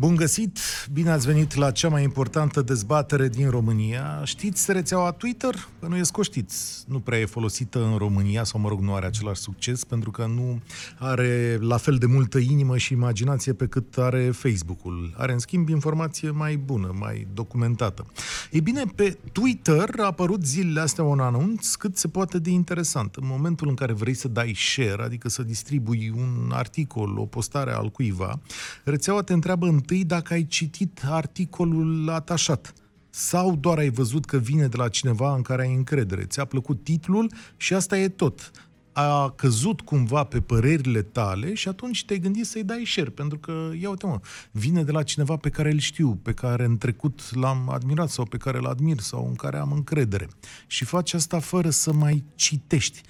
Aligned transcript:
Bun 0.00 0.16
găsit! 0.16 0.58
Bine 0.92 1.10
ați 1.10 1.26
venit 1.26 1.54
la 1.54 1.70
cea 1.70 1.88
mai 1.88 2.02
importantă 2.02 2.62
dezbatere 2.62 3.28
din 3.28 3.50
România. 3.50 4.20
Știți 4.24 4.72
rețeaua 4.72 5.10
Twitter? 5.10 5.68
Că 5.80 5.86
nu 5.86 5.96
e 5.96 6.02
scoștiți. 6.02 6.84
Nu 6.86 7.00
prea 7.00 7.18
e 7.18 7.26
folosită 7.26 7.84
în 7.84 7.96
România, 7.96 8.44
sau 8.44 8.60
mă 8.60 8.68
rog, 8.68 8.80
nu 8.80 8.94
are 8.94 9.06
același 9.06 9.40
succes, 9.40 9.84
pentru 9.84 10.10
că 10.10 10.26
nu 10.26 10.60
are 10.98 11.58
la 11.60 11.76
fel 11.76 11.96
de 11.96 12.06
multă 12.06 12.38
inimă 12.38 12.76
și 12.76 12.92
imaginație 12.92 13.52
pe 13.52 13.66
cât 13.66 13.98
are 13.98 14.30
Facebook-ul. 14.30 15.14
Are, 15.16 15.32
în 15.32 15.38
schimb, 15.38 15.68
informație 15.68 16.30
mai 16.30 16.56
bună, 16.56 16.94
mai 16.98 17.26
documentată. 17.34 18.06
Ei 18.50 18.60
bine, 18.60 18.84
pe 18.94 19.18
Twitter 19.32 19.90
a 19.98 20.04
apărut 20.04 20.46
zilele 20.46 20.80
astea 20.80 21.04
un 21.04 21.20
anunț 21.20 21.74
cât 21.74 21.96
se 21.96 22.08
poate 22.08 22.38
de 22.38 22.50
interesant. 22.50 23.14
În 23.14 23.26
momentul 23.26 23.68
în 23.68 23.74
care 23.74 23.92
vrei 23.92 24.14
să 24.14 24.28
dai 24.28 24.54
share, 24.56 25.02
adică 25.02 25.28
să 25.28 25.42
distribui 25.42 26.12
un 26.16 26.50
articol, 26.52 27.18
o 27.18 27.24
postare 27.24 27.72
al 27.72 27.88
cuiva, 27.88 28.40
rețeaua 28.84 29.22
te 29.22 29.32
întreabă 29.32 29.66
în 29.66 29.80
întâi 29.90 30.08
dacă 30.08 30.32
ai 30.32 30.46
citit 30.46 31.02
articolul 31.04 32.08
atașat 32.08 32.72
sau 33.10 33.56
doar 33.56 33.78
ai 33.78 33.90
văzut 33.90 34.24
că 34.24 34.36
vine 34.36 34.66
de 34.66 34.76
la 34.76 34.88
cineva 34.88 35.34
în 35.34 35.42
care 35.42 35.62
ai 35.62 35.74
încredere. 35.74 36.24
Ți-a 36.24 36.44
plăcut 36.44 36.84
titlul 36.84 37.32
și 37.56 37.74
asta 37.74 37.98
e 37.98 38.08
tot. 38.08 38.50
A 38.92 39.30
căzut 39.30 39.80
cumva 39.80 40.24
pe 40.24 40.40
părerile 40.40 41.02
tale 41.02 41.54
și 41.54 41.68
atunci 41.68 42.04
te-ai 42.04 42.18
gândit 42.18 42.46
să-i 42.46 42.64
dai 42.64 42.82
share, 42.86 43.10
pentru 43.10 43.38
că, 43.38 43.70
ia 43.80 43.88
uite 43.88 44.06
mă, 44.06 44.20
vine 44.50 44.82
de 44.82 44.92
la 44.92 45.02
cineva 45.02 45.36
pe 45.36 45.50
care 45.50 45.70
îl 45.70 45.78
știu, 45.78 46.18
pe 46.22 46.32
care 46.32 46.64
în 46.64 46.78
trecut 46.78 47.34
l-am 47.34 47.70
admirat 47.70 48.10
sau 48.10 48.24
pe 48.24 48.36
care 48.36 48.58
îl 48.58 48.66
admir 48.66 48.98
sau 48.98 49.26
în 49.26 49.34
care 49.34 49.58
am 49.58 49.72
încredere. 49.72 50.28
Și 50.66 50.84
faci 50.84 51.12
asta 51.12 51.38
fără 51.38 51.70
să 51.70 51.92
mai 51.92 52.24
citești. 52.34 53.00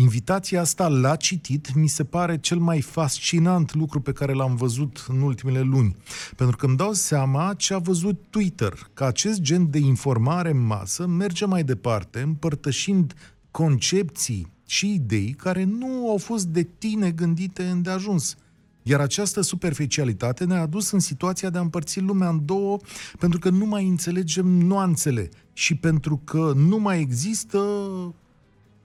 Invitația 0.00 0.60
asta 0.60 0.88
la 0.88 1.16
citit 1.16 1.74
mi 1.74 1.86
se 1.88 2.04
pare 2.04 2.38
cel 2.38 2.58
mai 2.58 2.80
fascinant 2.80 3.74
lucru 3.74 4.00
pe 4.00 4.12
care 4.12 4.32
l-am 4.32 4.54
văzut 4.54 5.04
în 5.08 5.20
ultimele 5.20 5.60
luni. 5.60 5.96
Pentru 6.36 6.56
că 6.56 6.66
îmi 6.66 6.76
dau 6.76 6.92
seama 6.92 7.54
ce 7.56 7.74
a 7.74 7.78
văzut 7.78 8.20
Twitter, 8.30 8.90
că 8.94 9.04
acest 9.04 9.40
gen 9.40 9.70
de 9.70 9.78
informare 9.78 10.50
în 10.50 10.66
masă 10.66 11.06
merge 11.06 11.44
mai 11.44 11.64
departe, 11.64 12.20
împărtășind 12.20 13.14
concepții 13.50 14.52
și 14.66 14.92
idei 14.92 15.34
care 15.38 15.64
nu 15.64 16.10
au 16.10 16.16
fost 16.16 16.46
de 16.46 16.62
tine 16.78 17.10
gândite 17.10 17.62
îndeajuns. 17.62 18.36
Iar 18.82 19.00
această 19.00 19.40
superficialitate 19.40 20.44
ne-a 20.44 20.60
adus 20.60 20.90
în 20.90 21.00
situația 21.00 21.50
de 21.50 21.58
a 21.58 21.60
împărți 21.60 22.00
lumea 22.00 22.28
în 22.28 22.44
două 22.44 22.78
pentru 23.18 23.38
că 23.38 23.50
nu 23.50 23.64
mai 23.64 23.88
înțelegem 23.88 24.46
nuanțele 24.46 25.28
și 25.52 25.74
pentru 25.74 26.20
că 26.24 26.52
nu 26.56 26.78
mai 26.78 27.00
există 27.00 27.58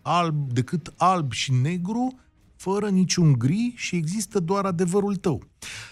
alb 0.08 0.52
decât 0.54 0.94
alb 0.98 1.32
și 1.32 1.52
negru, 1.52 2.20
fără 2.56 2.90
niciun 2.90 3.34
gri 3.34 3.74
și 3.76 3.96
există 3.96 4.40
doar 4.40 4.66
adevărul 4.66 5.16
tău. 5.16 5.44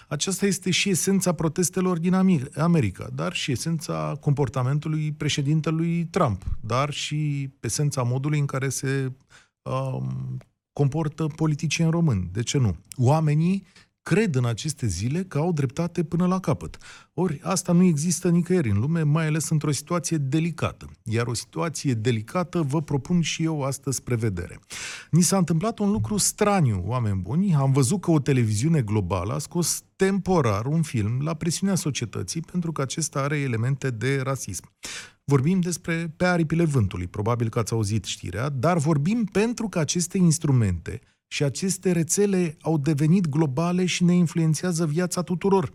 Aceasta 0.08 0.46
este 0.46 0.70
și 0.70 0.88
esența 0.88 1.32
protestelor 1.32 1.98
din 1.98 2.14
America, 2.56 3.08
dar 3.14 3.32
și 3.32 3.50
esența 3.50 4.16
comportamentului 4.20 5.12
președintelui 5.12 6.04
Trump, 6.04 6.44
dar 6.60 6.90
și 6.90 7.50
esența 7.60 8.02
modului 8.02 8.38
în 8.38 8.46
care 8.46 8.68
se 8.68 9.12
um, 9.62 10.38
comportă 10.72 11.26
politicieni 11.26 11.90
români. 11.90 12.30
De 12.32 12.42
ce 12.42 12.58
nu? 12.58 12.76
Oamenii 12.96 13.66
cred 14.04 14.34
în 14.34 14.44
aceste 14.44 14.86
zile 14.86 15.22
că 15.22 15.38
au 15.38 15.52
dreptate 15.52 16.04
până 16.04 16.26
la 16.26 16.40
capăt. 16.40 16.78
Ori 17.14 17.40
asta 17.42 17.72
nu 17.72 17.82
există 17.82 18.28
nicăieri 18.28 18.70
în 18.70 18.78
lume, 18.80 19.02
mai 19.02 19.26
ales 19.26 19.48
într-o 19.48 19.70
situație 19.70 20.16
delicată. 20.16 20.90
Iar 21.02 21.26
o 21.26 21.34
situație 21.34 21.94
delicată 21.94 22.62
vă 22.62 22.82
propun 22.82 23.20
și 23.20 23.42
eu 23.42 23.62
astăzi 23.62 24.02
prevedere. 24.02 24.60
Ni 25.10 25.22
s-a 25.22 25.36
întâmplat 25.36 25.78
un 25.78 25.90
lucru 25.90 26.16
straniu, 26.16 26.82
oameni 26.86 27.20
buni. 27.20 27.54
Am 27.54 27.72
văzut 27.72 28.00
că 28.00 28.10
o 28.10 28.20
televiziune 28.20 28.82
globală 28.82 29.32
a 29.32 29.38
scos 29.38 29.82
temporar 29.96 30.66
un 30.66 30.82
film 30.82 31.20
la 31.22 31.34
presiunea 31.34 31.74
societății 31.74 32.40
pentru 32.40 32.72
că 32.72 32.82
acesta 32.82 33.20
are 33.20 33.38
elemente 33.38 33.90
de 33.90 34.20
rasism. 34.22 34.72
Vorbim 35.24 35.60
despre 35.60 36.14
pe 36.16 36.24
aripile 36.24 36.64
vântului, 36.64 37.06
probabil 37.06 37.48
că 37.48 37.58
ați 37.58 37.72
auzit 37.72 38.04
știrea, 38.04 38.48
dar 38.48 38.78
vorbim 38.78 39.24
pentru 39.24 39.68
că 39.68 39.78
aceste 39.78 40.18
instrumente– 40.18 41.00
și 41.34 41.42
aceste 41.42 41.92
rețele 41.92 42.56
au 42.60 42.78
devenit 42.78 43.28
globale 43.28 43.86
și 43.86 44.04
ne 44.04 44.14
influențează 44.14 44.86
viața 44.86 45.22
tuturor. 45.22 45.72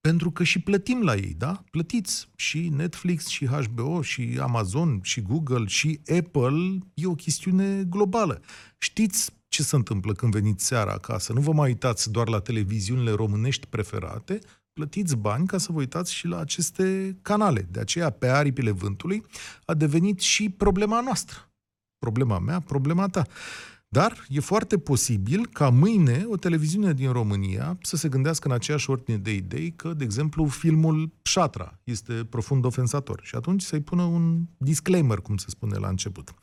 Pentru 0.00 0.30
că 0.30 0.44
și 0.44 0.60
plătim 0.60 1.02
la 1.02 1.14
ei, 1.14 1.34
da? 1.38 1.64
Plătiți 1.70 2.28
și 2.36 2.68
Netflix, 2.68 3.26
și 3.26 3.46
HBO, 3.46 4.02
și 4.02 4.38
Amazon, 4.40 5.00
și 5.02 5.22
Google, 5.22 5.66
și 5.66 6.00
Apple. 6.18 6.78
E 6.94 7.06
o 7.06 7.14
chestiune 7.14 7.84
globală. 7.84 8.42
Știți 8.78 9.32
ce 9.48 9.62
se 9.62 9.76
întâmplă 9.76 10.12
când 10.12 10.32
veniți 10.32 10.66
seara 10.66 10.92
acasă? 10.92 11.32
Nu 11.32 11.40
vă 11.40 11.52
mai 11.52 11.68
uitați 11.68 12.10
doar 12.10 12.28
la 12.28 12.40
televiziunile 12.40 13.10
românești 13.10 13.66
preferate, 13.66 14.38
plătiți 14.72 15.16
bani 15.16 15.46
ca 15.46 15.58
să 15.58 15.72
vă 15.72 15.78
uitați 15.78 16.14
și 16.14 16.26
la 16.26 16.38
aceste 16.38 17.18
canale. 17.22 17.68
De 17.70 17.80
aceea, 17.80 18.10
pe 18.10 18.28
aripile 18.28 18.70
vântului 18.70 19.24
a 19.64 19.74
devenit 19.74 20.20
și 20.20 20.48
problema 20.48 21.00
noastră. 21.00 21.50
Problema 21.98 22.38
mea, 22.38 22.60
problema 22.60 23.06
ta. 23.06 23.26
Dar 23.92 24.24
e 24.28 24.40
foarte 24.40 24.78
posibil 24.78 25.46
ca 25.46 25.68
mâine 25.68 26.24
o 26.28 26.36
televiziune 26.36 26.92
din 26.92 27.12
România 27.12 27.78
să 27.82 27.96
se 27.96 28.08
gândească 28.08 28.48
în 28.48 28.54
aceeași 28.54 28.90
ordine 28.90 29.16
de 29.16 29.34
idei 29.34 29.72
că, 29.76 29.92
de 29.92 30.04
exemplu, 30.04 30.46
filmul 30.46 31.12
Șatra 31.22 31.78
este 31.84 32.12
profund 32.12 32.64
ofensator 32.64 33.20
și 33.22 33.34
atunci 33.34 33.62
să-i 33.62 33.80
pună 33.80 34.02
un 34.02 34.40
disclaimer, 34.56 35.18
cum 35.18 35.36
se 35.36 35.46
spune 35.48 35.76
la 35.76 35.88
început. 35.88 36.34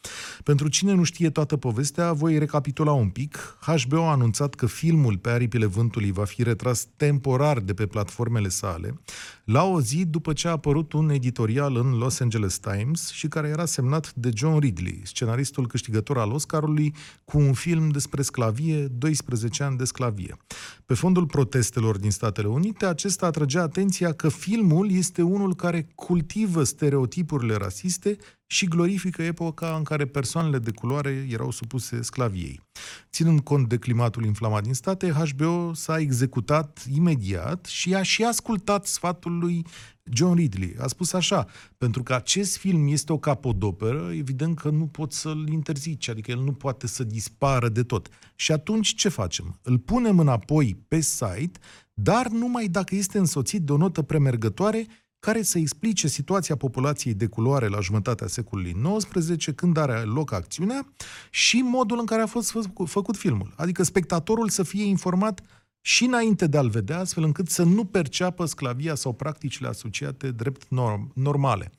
Pentru 0.44 0.68
cine 0.68 0.94
nu 0.94 1.04
știe 1.04 1.30
toată 1.30 1.58
povestea, 1.58 2.14
voi 2.14 2.38
recapitula 2.38 2.92
un 2.92 3.10
pic. 3.10 3.58
HBO 3.62 4.04
a 4.04 4.12
anunțat 4.12 4.56
că 4.56 4.66
filmul 4.66 5.18
Pe 5.18 5.30
aripile 5.30 5.66
vântului 5.66 6.12
va 6.12 6.26
fi 6.26 6.44
retras 6.44 6.88
temporar 6.96 7.60
de 7.60 7.74
pe 7.74 7.86
platformele 7.86 8.50
sale, 8.50 9.00
la 9.48 9.64
o 9.64 9.82
zi 9.82 10.06
după 10.06 10.34
ce 10.34 10.48
a 10.48 10.52
apărut 10.52 10.94
un 10.94 11.10
editorial 11.10 11.76
în 11.76 11.98
Los 11.98 12.20
Angeles 12.20 12.58
Times 12.58 13.10
și 13.10 13.28
care 13.28 13.48
era 13.48 13.66
semnat 13.66 14.14
de 14.14 14.30
John 14.34 14.60
Ridley, 14.60 15.02
scenaristul 15.04 15.68
câștigător 15.68 16.18
al 16.18 16.32
Oscarului, 16.32 16.94
cu 17.26 17.38
cu 17.38 17.44
un 17.44 17.54
film 17.54 17.90
despre 17.90 18.22
sclavie, 18.22 18.88
12 18.88 19.64
ani 19.64 19.78
de 19.78 19.84
sclavie. 19.84 20.38
Pe 20.86 20.94
fondul 20.94 21.26
protestelor 21.26 21.98
din 21.98 22.12
Statele 22.12 22.48
Unite, 22.48 22.86
acesta 22.86 23.26
atrăgea 23.26 23.62
atenția 23.62 24.14
că 24.14 24.30
filmul 24.30 24.92
este 24.92 25.22
unul 25.22 25.56
care 25.56 25.88
cultivă 25.96 26.64
stereotipurile 26.64 27.56
rasiste 27.56 28.18
și 28.46 28.66
glorifică 28.66 29.22
epoca 29.22 29.76
în 29.78 29.84
care 29.84 30.06
persoanele 30.06 30.60
de 30.60 30.72
culoare 30.72 31.28
erau 31.30 31.52
supuse 31.52 32.02
sclaviei. 32.02 32.67
Ținând 33.12 33.40
cont 33.40 33.70
de 33.70 33.78
climatul 33.78 34.26
inflamat 34.26 34.64
din 34.64 34.74
state, 34.74 35.12
HBO 35.12 35.74
s-a 35.74 36.00
executat 36.00 36.86
imediat 36.94 37.66
și 37.66 37.96
a 37.96 38.02
și 38.02 38.24
ascultat 38.24 38.86
sfatul 38.86 39.38
lui 39.38 39.66
John 40.04 40.34
Ridley. 40.34 40.76
A 40.80 40.88
spus 40.88 41.14
așa, 41.14 41.48
pentru 41.78 42.04
că 42.04 42.14
acest 42.14 42.58
film 42.58 42.88
este 42.88 43.14
o 43.14 43.18
capodoperă, 43.18 44.12
evident 44.14 44.60
că 44.60 44.70
nu 44.70 44.88
pot 44.88 45.14
să-l 45.14 45.48
interzici, 45.48 46.10
adică 46.10 46.32
el 46.32 46.40
nu 46.40 46.54
poate 46.54 46.88
să 46.88 47.04
dispară 47.04 47.70
de 47.70 47.84
tot. 47.84 48.10
Și 48.36 48.52
atunci 48.52 48.96
ce 48.96 49.10
facem? 49.10 49.60
Îl 49.62 49.78
punem 49.78 50.20
înapoi 50.20 50.84
pe 50.88 51.00
site, 51.00 51.60
dar 51.94 52.28
numai 52.28 52.68
dacă 52.68 52.96
este 52.96 53.18
însoțit 53.18 53.62
de 53.62 53.72
o 53.72 53.78
notă 53.78 54.02
premergătoare 54.02 54.88
care 55.20 55.42
să 55.42 55.58
explice 55.58 56.08
situația 56.08 56.56
populației 56.56 57.14
de 57.14 57.26
culoare 57.26 57.68
la 57.68 57.80
jumătatea 57.80 58.28
secolului 58.28 58.76
XIX, 59.08 59.48
când 59.56 59.78
are 59.78 60.00
loc 60.00 60.32
acțiunea, 60.32 60.88
și 61.30 61.62
modul 61.62 62.00
în 62.00 62.06
care 62.06 62.22
a 62.22 62.26
fost 62.26 62.54
făcut 62.86 63.18
filmul. 63.18 63.54
Adică 63.56 63.84
spectatorul 63.84 64.50
să 64.50 64.64
fie 64.64 64.84
informat 64.84 65.42
și 65.88 66.04
înainte 66.04 66.48
de 66.48 66.58
a-l 66.58 66.70
vedea, 66.70 67.00
astfel 67.00 67.24
încât 67.24 67.50
să 67.50 67.64
nu 67.64 67.86
perceapă 67.86 68.46
sclavia 68.46 68.96
sau 68.96 69.14
practicile 69.14 69.68
asociate 69.68 70.32
drept 70.32 70.66
norm, 70.70 71.12
normale. 71.16 71.72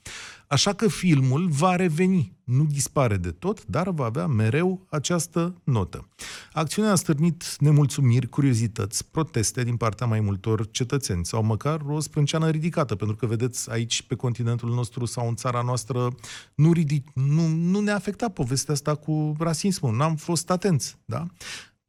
Așa 0.47 0.73
că 0.73 0.89
filmul 0.89 1.49
va 1.49 1.77
reveni, 1.77 2.33
nu 2.45 2.65
dispare 2.65 3.17
de 3.17 3.31
tot, 3.31 3.67
dar 3.67 3.91
va 3.91 4.05
avea 4.05 4.27
mereu 4.27 4.87
această 4.91 5.55
notă. 5.65 6.09
Acțiunea 6.53 6.93
a 6.93 6.95
stârnit 6.95 7.57
nemulțumiri, 7.59 8.29
curiozități, 8.29 9.11
proteste 9.11 9.65
din 9.65 9.77
partea 9.77 10.07
mai 10.07 10.21
multor 10.21 10.71
cetățeni 10.71 11.27
sau 11.27 11.43
măcar 11.43 11.81
o 11.89 12.01
sprânceană 12.01 12.51
ridicată, 12.51 12.95
pentru 12.95 13.17
că, 13.17 13.27
vedeți, 13.27 13.71
aici 13.71 14.03
pe 14.03 14.15
continentul 14.15 14.71
nostru 14.75 15.05
sau 15.05 15.29
în 15.29 15.35
țara 15.35 15.63
noastră 15.63 16.15
nu, 16.55 16.73
ridic, 16.73 17.07
nu, 17.15 17.47
nu 17.47 17.81
ne-a 17.81 17.95
afectat 17.95 18.33
povestea 18.33 18.75
asta 18.75 18.95
cu 18.95 19.37
rasismul, 19.39 19.97
n-am 19.97 20.17
fost 20.17 20.51
atenți, 20.51 20.97
da? 21.05 21.27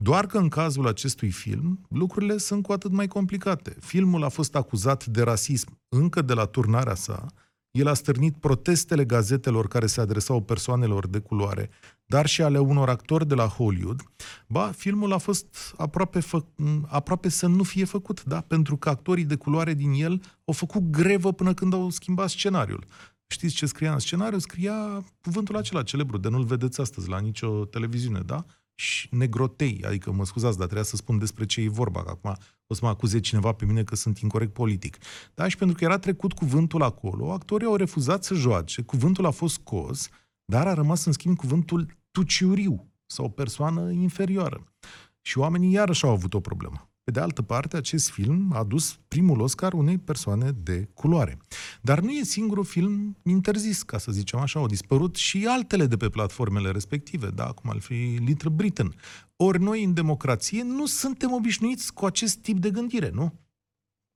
Doar 0.01 0.25
că 0.25 0.37
în 0.37 0.49
cazul 0.49 0.87
acestui 0.87 1.31
film, 1.31 1.85
lucrurile 1.89 2.37
sunt 2.37 2.63
cu 2.63 2.71
atât 2.71 2.91
mai 2.91 3.07
complicate. 3.07 3.75
Filmul 3.79 4.23
a 4.23 4.29
fost 4.29 4.55
acuzat 4.55 5.05
de 5.05 5.21
rasism 5.21 5.79
încă 5.89 6.21
de 6.21 6.33
la 6.33 6.45
turnarea 6.45 6.95
sa, 6.95 7.25
el 7.71 7.87
a 7.87 7.93
stârnit 7.93 8.35
protestele 8.37 9.05
gazetelor 9.05 9.67
care 9.67 9.85
se 9.85 10.01
adresau 10.01 10.41
persoanelor 10.41 11.07
de 11.07 11.19
culoare, 11.19 11.69
dar 12.05 12.25
și 12.25 12.41
ale 12.41 12.59
unor 12.59 12.89
actori 12.89 13.27
de 13.27 13.35
la 13.35 13.45
Hollywood. 13.45 14.01
Ba, 14.47 14.71
filmul 14.71 15.13
a 15.13 15.17
fost 15.17 15.73
aproape, 15.77 16.19
fă, 16.19 16.45
aproape 16.87 17.29
să 17.29 17.47
nu 17.47 17.63
fie 17.63 17.85
făcut, 17.85 18.23
da? 18.23 18.41
pentru 18.41 18.77
că 18.77 18.89
actorii 18.89 19.25
de 19.25 19.35
culoare 19.35 19.73
din 19.73 19.91
el 19.91 20.21
au 20.45 20.53
făcut 20.53 20.81
grevă 20.81 21.33
până 21.33 21.53
când 21.53 21.73
au 21.73 21.89
schimbat 21.89 22.29
scenariul. 22.29 22.85
Știți 23.27 23.55
ce 23.55 23.65
scria 23.65 23.93
în 23.93 23.99
scenariu? 23.99 24.39
Scria 24.39 25.05
cuvântul 25.21 25.57
acela 25.57 25.83
celebru, 25.83 26.17
de 26.17 26.29
nu-l 26.29 26.43
vedeți 26.43 26.81
astăzi 26.81 27.09
la 27.09 27.19
nicio 27.19 27.65
televiziune, 27.65 28.19
da? 28.19 28.45
Și 28.79 29.07
negrotei, 29.11 29.83
adică 29.85 30.11
mă 30.11 30.25
scuzați, 30.25 30.57
dar 30.57 30.65
trebuia 30.65 30.85
să 30.85 30.95
spun 30.95 31.17
despre 31.17 31.45
ce 31.45 31.61
e 31.61 31.69
vorba, 31.69 32.03
că 32.03 32.09
acum 32.09 32.35
o 32.67 32.73
să 32.73 32.79
mă 32.83 32.89
acuze 32.89 33.19
cineva 33.19 33.51
pe 33.51 33.65
mine 33.65 33.83
că 33.83 33.95
sunt 33.95 34.17
incorrect 34.17 34.53
politic. 34.53 34.97
Da, 35.33 35.47
și 35.47 35.57
pentru 35.57 35.77
că 35.77 35.83
era 35.83 35.97
trecut 35.97 36.33
cuvântul 36.33 36.83
acolo, 36.83 37.31
actorii 37.31 37.67
au 37.67 37.75
refuzat 37.75 38.23
să 38.23 38.33
joace, 38.33 38.81
cuvântul 38.81 39.25
a 39.25 39.31
fost 39.31 39.53
scos, 39.53 40.09
dar 40.45 40.67
a 40.67 40.73
rămas 40.73 41.05
în 41.05 41.11
schimb 41.11 41.37
cuvântul 41.37 41.85
tuciuriu 42.11 42.91
sau 43.05 43.25
o 43.25 43.29
persoană 43.29 43.91
inferioară. 43.91 44.73
Și 45.21 45.37
oamenii 45.37 45.71
iarăși 45.71 46.05
au 46.05 46.11
avut 46.11 46.33
o 46.33 46.39
problemă. 46.39 46.89
Pe 47.03 47.11
de 47.11 47.19
altă 47.19 47.41
parte, 47.41 47.77
acest 47.77 48.09
film 48.09 48.51
a 48.53 48.57
adus 48.57 48.99
primul 49.07 49.39
Oscar 49.39 49.73
unei 49.73 49.97
persoane 49.97 50.51
de 50.51 50.89
culoare. 50.93 51.37
Dar 51.81 51.99
nu 51.99 52.11
e 52.11 52.23
singurul 52.23 52.63
film 52.63 53.17
interzis, 53.23 53.83
ca 53.83 53.97
să 53.97 54.11
zicem 54.11 54.39
așa. 54.39 54.59
Au 54.59 54.67
dispărut 54.67 55.15
și 55.15 55.45
altele 55.47 55.85
de 55.85 55.97
pe 55.97 56.09
platformele 56.09 56.71
respective, 56.71 57.29
da, 57.29 57.51
cum 57.51 57.69
ar 57.69 57.79
fi 57.79 57.93
Little 58.25 58.49
Britain. 58.49 58.95
Ori 59.35 59.61
noi, 59.61 59.83
în 59.83 59.93
democrație, 59.93 60.63
nu 60.63 60.85
suntem 60.85 61.31
obișnuiți 61.31 61.93
cu 61.93 62.05
acest 62.05 62.37
tip 62.37 62.57
de 62.57 62.71
gândire, 62.71 63.09
nu? 63.09 63.39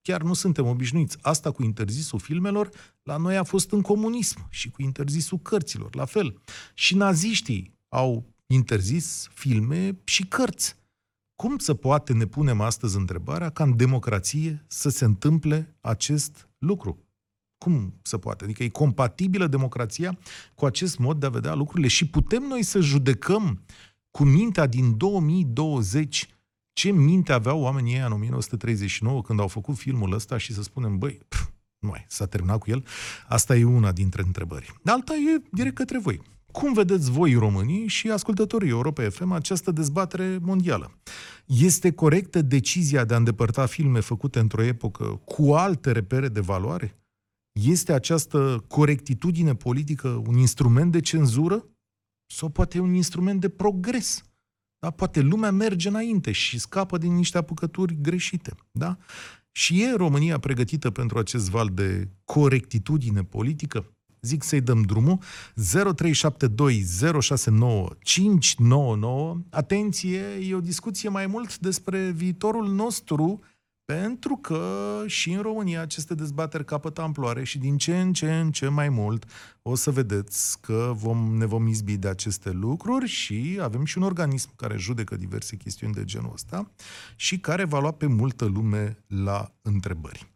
Chiar 0.02 0.22
nu 0.22 0.34
suntem 0.34 0.66
obișnuiți. 0.66 1.18
Asta 1.22 1.52
cu 1.52 1.64
interzisul 1.64 2.20
filmelor, 2.20 2.70
la 3.04 3.18
noi 3.18 3.38
a 3.38 3.44
fost 3.44 3.72
în 3.72 3.82
comunism 3.82 4.48
și 4.50 4.70
cu 4.70 4.82
interzisul 4.82 5.40
cărților, 5.40 5.96
la 5.96 6.06
fel. 6.06 6.42
Și 6.74 6.96
naziștii 6.96 7.74
au 7.90 8.34
interzis 8.46 9.30
filme 9.34 9.98
și 10.04 10.26
cărți. 10.26 10.76
Cum 11.36 11.58
să 11.58 11.74
poate 11.74 12.14
ne 12.14 12.26
punem 12.26 12.62
astăzi 12.62 12.98
întrebarea 12.98 13.50
ca 13.50 13.64
în 13.64 13.76
democrație 13.76 14.66
să 14.68 14.90
se 14.90 15.06
întâmple 15.06 15.78
acest 15.82 16.50
lucru? 16.58 17.08
Cum 17.64 17.94
se 18.02 18.18
poate? 18.18 18.44
Adică 18.44 18.64
e 18.64 18.70
compatibilă 18.70 19.48
democrația 19.48 20.18
cu 20.54 20.66
acest 20.66 20.98
mod 20.98 21.20
de 21.20 21.26
a 21.26 21.30
vedea 21.30 21.54
lucrurile 21.54 21.88
și 21.88 22.08
putem 22.08 22.44
noi 22.44 22.64
să 22.64 22.80
judecăm 22.80 23.64
cu 24.12 24.24
mintea 24.24 24.66
din 24.66 24.98
2020 24.98 26.28
ce 26.74 26.92
minte 26.92 27.32
aveau 27.34 27.62
oamenii 27.62 27.94
ăia 27.94 28.06
în 28.06 28.12
1939 28.12 29.22
când 29.22 29.40
au 29.40 29.48
făcut 29.48 29.78
filmul 29.78 30.14
ăsta 30.14 30.38
și 30.38 30.54
să 30.54 30.64
spunem, 30.64 30.98
băi, 30.98 31.20
pf, 31.28 31.46
nu 31.80 31.90
mai, 31.90 32.06
s-a 32.08 32.26
terminat 32.26 32.58
cu 32.58 32.70
el? 32.70 32.86
Asta 33.28 33.56
e 33.56 33.64
una 33.64 33.92
dintre 33.92 34.22
întrebări. 34.26 34.74
Alta 34.86 35.14
e 35.14 35.42
direct 35.52 35.76
către 35.76 36.00
voi. 36.00 36.22
Cum 36.52 36.74
vedeți 36.74 37.12
voi, 37.12 37.34
românii 37.34 37.88
și 37.88 38.10
ascultătorii 38.10 38.70
Europa 38.70 39.10
FM, 39.10 39.32
această 39.32 39.72
dezbatere 39.72 40.40
mondială? 40.42 40.92
Este 41.46 41.92
corectă 41.92 42.42
decizia 42.42 43.06
de 43.06 43.14
a 43.14 43.18
îndepărta 43.18 43.66
filme 43.66 44.00
făcute 44.00 44.40
într-o 44.40 44.64
epocă 44.64 45.22
cu 45.26 45.54
alte 45.54 45.92
repere 45.92 46.28
de 46.28 46.40
valoare? 46.40 46.98
Este 47.62 47.94
această 47.94 48.64
corectitudine 48.68 49.56
politică 49.56 50.08
un 50.08 50.38
instrument 50.38 50.92
de 50.92 51.00
cenzură? 51.00 51.68
Sau 52.26 52.50
poate 52.50 52.80
un 52.80 52.94
instrument 52.94 53.42
de 53.42 53.50
progres? 53.50 54.24
Da? 54.80 54.92
Poate 54.92 55.22
lumea 55.22 55.52
merge 55.52 55.88
înainte 55.88 56.32
și 56.32 56.60
scapă 56.60 56.98
din 56.98 57.14
niște 57.14 57.38
apucături 57.38 58.02
greșite. 58.02 58.56
Da? 58.72 58.98
Și 59.52 59.82
e 59.82 59.96
România 59.96 60.40
pregătită 60.40 60.92
pentru 60.92 61.18
acest 61.18 61.50
val 61.50 61.70
de 61.70 62.10
corectitudine 62.24 63.24
politică? 63.24 63.94
zic 64.24 64.44
să-i 64.44 64.62
dăm 64.62 64.82
drumul. 64.82 65.18
0372069599. 65.18 65.22
Atenție, 69.50 70.20
e 70.20 70.56
o 70.56 70.60
discuție 70.60 71.10
mai 71.10 71.28
mult 71.28 71.58
despre 71.58 72.12
viitorul 72.12 72.74
nostru, 72.74 73.40
pentru 73.86 74.40
că 74.42 74.60
și 75.08 75.32
în 75.32 75.42
România 75.42 75.82
aceste 75.82 76.16
dezbateri 76.16 76.66
capătă 76.66 77.02
amploare 77.02 77.44
și 77.44 77.60
din 77.60 77.78
ce 77.78 78.00
în 78.00 78.14
ce 78.14 78.34
în 78.34 78.52
ce 78.52 78.70
mai 78.70 78.90
mult 78.90 79.24
o 79.64 79.76
să 79.76 79.92
vedeți 79.92 80.62
că 80.62 80.92
vom, 80.94 81.18
ne 81.38 81.46
vom 81.46 81.68
izbi 81.68 81.98
de 81.98 82.08
aceste 82.08 82.52
lucruri 82.52 83.06
și 83.06 83.60
avem 83.62 83.86
și 83.86 83.98
un 83.98 84.04
organism 84.04 84.50
care 84.56 84.76
judecă 84.78 85.16
diverse 85.16 85.58
chestiuni 85.58 85.94
de 85.94 86.04
genul 86.04 86.32
ăsta 86.34 86.66
și 87.16 87.40
care 87.40 87.66
va 87.66 87.80
lua 87.80 87.92
pe 87.92 88.08
multă 88.08 88.46
lume 88.56 88.98
la 89.26 89.40
întrebări. 89.64 90.28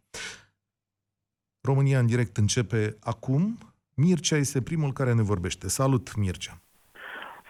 România 1.62 2.00
în 2.00 2.06
direct 2.06 2.38
începe 2.38 2.98
acum. 3.04 3.58
Mircea 3.96 4.36
este 4.36 4.62
primul 4.62 4.92
care 4.92 5.14
ne 5.14 5.22
vorbește. 5.22 5.68
Salut, 5.68 6.16
Mircea! 6.16 6.54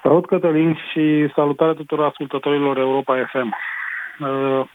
Salut, 0.04 0.26
Cătălin, 0.28 0.78
și 0.92 1.32
salutare 1.36 1.74
tuturor 1.74 2.06
ascultătorilor 2.06 2.78
Europa 2.78 3.26
FM. 3.32 3.54
Uh, 4.20 4.70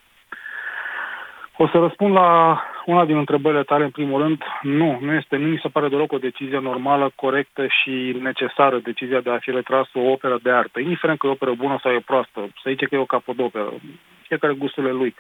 o 1.63 1.69
să 1.69 1.79
răspund 1.79 2.15
la 2.15 2.61
una 2.87 3.05
din 3.05 3.17
întrebările 3.17 3.63
tale, 3.63 3.85
în 3.85 3.91
primul 3.91 4.23
rând. 4.23 4.43
Nu, 4.63 4.99
nu 5.01 5.13
este, 5.13 5.37
nu 5.37 5.47
mi 5.47 5.61
se 5.63 5.69
pare 5.69 5.89
deloc 5.89 6.13
o 6.13 6.19
decizie 6.19 6.59
normală, 6.59 7.13
corectă 7.15 7.67
și 7.67 8.17
necesară, 8.21 8.79
decizia 8.79 9.21
de 9.21 9.31
a 9.31 9.39
fi 9.39 9.51
retras 9.51 9.89
o 9.95 10.01
operă 10.01 10.39
de 10.43 10.51
artă, 10.51 10.81
indiferent 10.81 11.19
că 11.19 11.27
e 11.27 11.29
o 11.29 11.33
operă 11.33 11.53
bună 11.53 11.79
sau 11.83 11.93
e 11.93 12.01
proastă, 12.01 12.41
să 12.63 12.71
zice 12.71 12.87
că 12.87 12.95
e 12.95 12.99
o 12.99 13.15
capodoperă, 13.17 13.73
fiecare 14.27 14.53
gusturile 14.53 14.93
lui. 14.93 15.15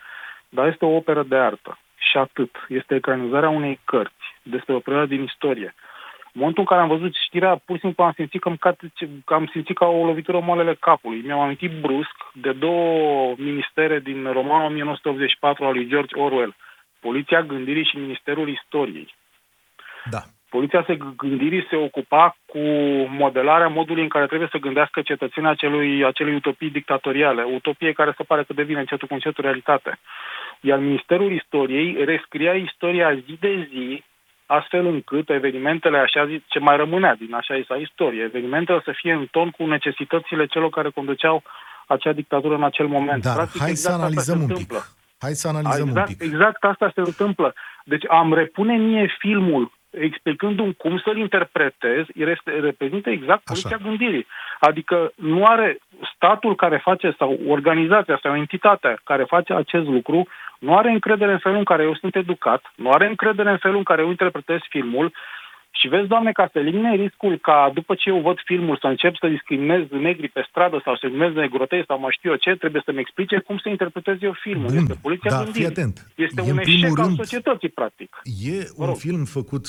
Dar 0.48 0.66
este 0.66 0.84
o 0.84 0.96
operă 0.96 1.22
de 1.22 1.36
artă 1.36 1.78
și 1.96 2.16
atât. 2.16 2.50
Este 2.68 2.94
ecranizarea 2.94 3.48
unei 3.48 3.80
cărți 3.84 4.26
despre 4.42 4.74
o 4.74 4.78
perioadă 4.78 5.08
din 5.14 5.22
istorie. 5.22 5.74
Uh, 5.76 5.91
în 6.34 6.40
momentul 6.40 6.62
în 6.62 6.76
care 6.76 6.80
am 6.80 6.96
văzut 6.98 7.14
știrea, 7.26 7.56
pur 7.64 7.76
și 7.76 7.82
simplu 7.82 8.04
am 8.04 8.12
simțit 8.14 8.40
că 8.40 8.48
am, 8.48 8.56
că 9.24 9.34
am 9.34 9.46
simțit 9.52 9.76
ca 9.76 9.86
o 9.86 10.04
lovitură 10.04 10.40
moalele 10.40 10.74
capului. 10.74 11.22
Mi-am 11.24 11.40
amintit 11.40 11.70
brusc 11.80 12.16
de 12.32 12.52
două 12.52 13.34
ministere 13.38 13.98
din 13.98 14.32
romanul 14.32 14.66
1984 14.66 15.64
al 15.64 15.72
lui 15.72 15.88
George 15.88 16.18
Orwell, 16.18 16.54
Poliția 17.00 17.42
Gândirii 17.42 17.84
și 17.84 17.96
Ministerul 17.96 18.48
Istoriei. 18.48 19.14
Da. 20.10 20.20
Poliția 20.48 20.84
se 20.86 20.98
gândirii 21.16 21.66
se 21.70 21.76
ocupa 21.76 22.36
cu 22.46 22.58
modelarea 23.22 23.68
modului 23.68 24.02
în 24.02 24.08
care 24.08 24.26
trebuie 24.26 24.48
să 24.50 24.58
gândească 24.58 25.02
cetățenii 25.02 25.48
acelui, 25.48 26.04
acelui 26.04 26.34
utopii 26.34 26.70
dictatoriale, 26.70 27.42
utopie 27.42 27.92
care 27.92 28.14
se 28.16 28.22
pare 28.22 28.42
că 28.42 28.52
devine 28.52 28.80
încetul 28.80 29.08
cu 29.08 29.14
încetul 29.14 29.44
realitate. 29.44 29.98
Iar 30.60 30.78
Ministerul 30.78 31.32
Istoriei 31.32 32.04
rescria 32.04 32.54
istoria 32.54 33.14
zi 33.14 33.36
de 33.40 33.68
zi 33.70 34.02
astfel 34.58 34.86
încât 34.86 35.30
evenimentele, 35.30 35.98
așa 35.98 36.26
zi, 36.26 36.44
ce 36.46 36.58
mai 36.58 36.76
rămânea 36.76 37.14
din 37.14 37.34
așa 37.34 37.54
isa 37.54 37.76
istorie, 37.76 38.22
evenimentele 38.22 38.80
să 38.84 38.92
fie 39.00 39.12
în 39.12 39.26
ton 39.30 39.50
cu 39.50 39.66
necesitățile 39.66 40.46
celor 40.46 40.70
care 40.70 40.90
conduceau 40.90 41.42
acea 41.86 42.12
dictatură 42.12 42.54
în 42.54 42.64
acel 42.64 42.86
moment. 42.86 43.22
Dar 43.22 43.34
Practic, 43.34 43.60
hai 43.60 43.70
exact 43.70 43.94
să 43.94 44.00
analizăm 44.00 44.40
un 44.40 44.46
pic. 44.46 44.72
Hai 45.18 45.34
să 45.34 45.48
analizăm 45.48 45.88
exact, 45.88 46.08
un 46.08 46.14
pic. 46.14 46.22
Exact 46.26 46.64
asta 46.64 46.92
se 46.94 47.00
întâmplă. 47.00 47.54
Deci 47.84 48.04
am 48.08 48.34
repune 48.34 48.76
mie 48.76 49.06
filmul 49.18 49.72
explicându-mi 49.92 50.74
cum 50.74 50.98
să-l 50.98 51.16
interpretez, 51.16 52.04
este, 52.14 52.50
reprezintă 52.60 53.10
exact 53.10 53.44
poliția 53.44 53.76
Așa. 53.76 53.88
gândirii. 53.88 54.26
Adică 54.60 55.12
nu 55.16 55.44
are 55.44 55.78
statul 56.14 56.54
care 56.54 56.78
face, 56.78 57.14
sau 57.18 57.38
organizația 57.46 58.18
sau 58.22 58.36
entitatea 58.36 59.00
care 59.04 59.24
face 59.24 59.52
acest 59.52 59.86
lucru, 59.86 60.28
nu 60.58 60.76
are 60.76 60.90
încredere 60.90 61.32
în 61.32 61.38
felul 61.38 61.58
în 61.58 61.64
care 61.64 61.82
eu 61.82 61.94
sunt 61.94 62.16
educat, 62.16 62.72
nu 62.74 62.90
are 62.90 63.06
încredere 63.06 63.50
în 63.50 63.56
felul 63.56 63.76
în 63.76 63.82
care 63.82 64.02
eu 64.02 64.08
interpretez 64.08 64.58
filmul 64.68 65.12
și 65.80 65.88
vezi, 65.88 66.08
Doamne, 66.08 66.32
ca 66.32 66.48
să 66.52 66.58
elimine 66.58 66.94
riscul 66.94 67.38
ca 67.38 67.70
după 67.74 67.94
ce 67.94 68.08
eu 68.08 68.20
văd 68.20 68.38
filmul 68.44 68.76
să 68.80 68.86
încep 68.86 69.14
să 69.16 69.28
discriminez 69.28 69.82
negri 69.90 70.28
pe 70.28 70.46
stradă 70.48 70.80
sau 70.84 70.96
să 70.96 71.06
discriminez 71.06 71.34
negrotei 71.34 71.84
sau 71.86 71.98
mai 72.00 72.14
știu 72.16 72.30
eu 72.30 72.36
ce, 72.36 72.56
trebuie 72.56 72.82
să-mi 72.84 73.00
explice 73.00 73.38
cum 73.38 73.58
să 73.58 73.68
interpretez 73.68 74.16
eu 74.20 74.32
filmul. 74.32 74.66
Bun, 74.66 74.76
este 74.76 74.98
poliția 75.02 75.30
da, 75.30 75.44
fii 75.52 75.66
atent. 75.66 76.12
Este 76.16 76.42
e 76.46 76.50
un 76.50 76.58
eșec 76.58 76.98
al 76.98 77.14
societății, 77.16 77.68
practic. 77.68 78.20
E 78.42 78.56
un 78.76 78.94
film 78.94 79.24
făcut, 79.24 79.66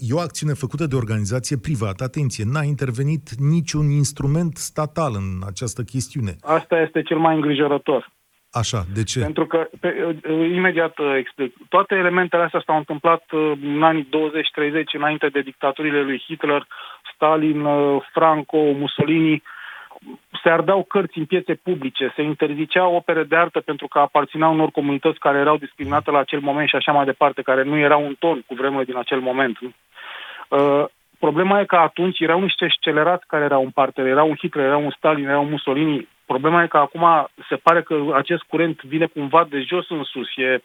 e 0.00 0.14
o 0.14 0.18
acțiune 0.18 0.52
făcută 0.52 0.86
de 0.86 0.96
organizație 0.96 1.56
privată. 1.58 2.04
Atenție, 2.04 2.44
n-a 2.46 2.62
intervenit 2.62 3.30
niciun 3.54 3.90
instrument 3.90 4.56
statal 4.56 5.12
în 5.14 5.28
această 5.46 5.82
chestiune. 5.82 6.36
Asta 6.40 6.80
este 6.80 7.02
cel 7.02 7.18
mai 7.18 7.34
îngrijorător. 7.34 8.16
Așa, 8.52 8.82
de 8.94 9.02
ce? 9.02 9.20
Pentru 9.20 9.46
că, 9.46 9.68
pe, 9.80 10.16
imediat 10.54 10.98
uh, 10.98 11.14
explic, 11.16 11.54
toate 11.68 11.94
elementele 11.94 12.42
astea 12.42 12.62
s-au 12.66 12.76
întâmplat 12.76 13.22
uh, 13.30 13.52
în 13.62 13.82
anii 13.82 14.08
20-30, 14.08 14.08
înainte 14.92 15.28
de 15.28 15.40
dictaturile 15.40 16.02
lui 16.02 16.22
Hitler, 16.26 16.66
Stalin, 17.14 17.60
uh, 17.60 18.02
Franco, 18.12 18.58
Mussolini, 18.58 19.42
se 20.42 20.48
ardeau 20.50 20.84
cărți 20.84 21.18
în 21.18 21.24
piețe 21.24 21.54
publice, 21.54 22.12
se 22.14 22.22
interziceau 22.22 22.94
opere 22.94 23.24
de 23.24 23.36
artă 23.36 23.60
pentru 23.60 23.88
că 23.88 23.98
aparțineau 23.98 24.52
unor 24.52 24.70
comunități 24.70 25.18
care 25.18 25.38
erau 25.38 25.56
discriminate 25.56 26.10
la 26.10 26.18
acel 26.18 26.40
moment 26.40 26.68
și 26.68 26.76
așa 26.76 26.92
mai 26.92 27.04
departe, 27.04 27.42
care 27.42 27.62
nu 27.62 27.76
erau 27.76 28.04
un 28.04 28.14
ton 28.18 28.42
cu 28.46 28.54
vremurile 28.54 28.84
din 28.84 28.96
acel 28.96 29.20
moment. 29.20 29.58
Uh, 29.60 30.84
problema 31.18 31.60
e 31.60 31.64
că 31.64 31.76
atunci 31.76 32.20
erau 32.20 32.40
niște 32.40 32.66
scelerați 32.78 33.26
care 33.26 33.44
erau 33.44 33.62
în 33.62 33.70
parte, 33.70 34.00
erau 34.00 34.28
un 34.28 34.36
Hitler, 34.36 34.64
erau 34.64 34.84
un 34.84 34.90
Stalin, 34.90 35.28
erau 35.28 35.42
un 35.42 35.50
Mussolini, 35.50 36.08
Problema 36.32 36.62
e 36.62 36.74
că 36.74 36.76
acum 36.76 37.04
se 37.48 37.56
pare 37.56 37.82
că 37.82 37.94
acest 38.14 38.42
curent 38.42 38.82
vine 38.82 39.06
cumva 39.06 39.46
de 39.50 39.60
jos 39.68 39.90
în 39.90 40.02
sus. 40.04 40.28
E, 40.36 40.62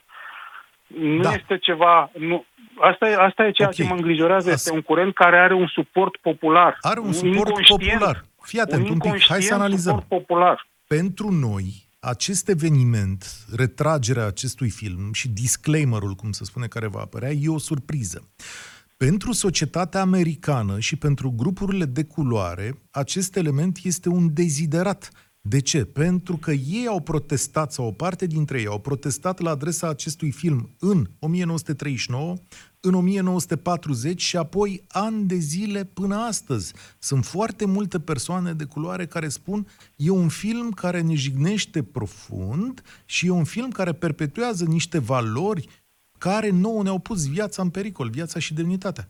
nu 0.87 1.21
da. 1.21 1.33
este 1.33 1.57
ceva... 1.57 2.11
Nu, 2.17 2.45
asta, 2.79 3.09
e, 3.09 3.15
asta 3.15 3.45
e 3.45 3.51
ceea 3.51 3.67
okay. 3.67 3.85
ce 3.85 3.91
mă 3.91 3.95
îngrijorează. 3.95 4.49
Asta... 4.49 4.51
Este 4.51 4.73
un 4.73 4.81
curent 4.81 5.13
care 5.13 5.37
are 5.37 5.53
un 5.53 5.67
suport 5.67 6.15
popular. 6.17 6.77
Are 6.81 6.99
un, 6.99 7.05
un 7.05 7.13
suport 7.13 7.67
popular. 7.67 8.23
Fii 8.41 8.59
atent 8.59 8.85
un, 8.85 8.91
un 8.91 8.99
pic, 8.99 9.25
hai 9.27 9.41
să 9.41 9.53
analizăm. 9.53 10.05
Popular. 10.07 10.67
Pentru 10.87 11.31
noi, 11.31 11.65
acest 11.99 12.49
eveniment, 12.49 13.25
retragerea 13.55 14.25
acestui 14.25 14.69
film 14.69 15.13
și 15.13 15.29
disclaimerul, 15.29 16.13
cum 16.13 16.31
se 16.31 16.43
spune, 16.43 16.67
care 16.67 16.87
va 16.87 16.99
apărea, 16.99 17.29
e 17.29 17.47
o 17.47 17.57
surpriză. 17.57 18.19
Pentru 18.97 19.31
societatea 19.31 20.01
americană 20.01 20.79
și 20.79 20.95
pentru 20.95 21.33
grupurile 21.37 21.85
de 21.85 22.03
culoare, 22.03 22.73
acest 22.91 23.35
element 23.35 23.77
este 23.83 24.09
un 24.09 24.33
deziderat 24.33 25.11
De 25.49 25.59
ce? 25.59 25.85
Pentru 25.85 26.37
că 26.37 26.51
ei 26.51 26.87
au 26.87 26.99
protestat, 26.99 27.71
sau 27.71 27.85
o 27.85 27.91
parte 27.91 28.25
dintre 28.25 28.59
ei 28.59 28.65
au 28.65 28.79
protestat 28.79 29.39
la 29.39 29.49
adresa 29.49 29.87
acestui 29.87 30.31
film 30.31 30.75
în 30.79 31.09
1939, 31.19 32.35
în 32.79 32.93
1940 32.93 34.21
și 34.21 34.37
apoi 34.37 34.83
ani 34.87 35.25
de 35.25 35.35
zile 35.35 35.83
până 35.83 36.15
astăzi. 36.15 36.73
Sunt 36.99 37.25
foarte 37.25 37.65
multe 37.65 37.99
persoane 37.99 38.53
de 38.53 38.63
culoare 38.63 39.05
care 39.05 39.27
spun 39.27 39.67
e 39.95 40.09
un 40.09 40.27
film 40.27 40.71
care 40.71 41.01
ne 41.01 41.15
jignește 41.15 41.83
profund 41.83 42.81
și 43.05 43.25
e 43.25 43.29
un 43.29 43.43
film 43.43 43.69
care 43.69 43.93
perpetuează 43.93 44.65
niște 44.65 44.97
valori 44.97 45.67
care 46.17 46.49
nouă 46.49 46.83
ne-au 46.83 46.99
pus 46.99 47.27
viața 47.27 47.61
în 47.61 47.69
pericol, 47.69 48.09
viața 48.09 48.39
și 48.39 48.53
demnitatea. 48.53 49.09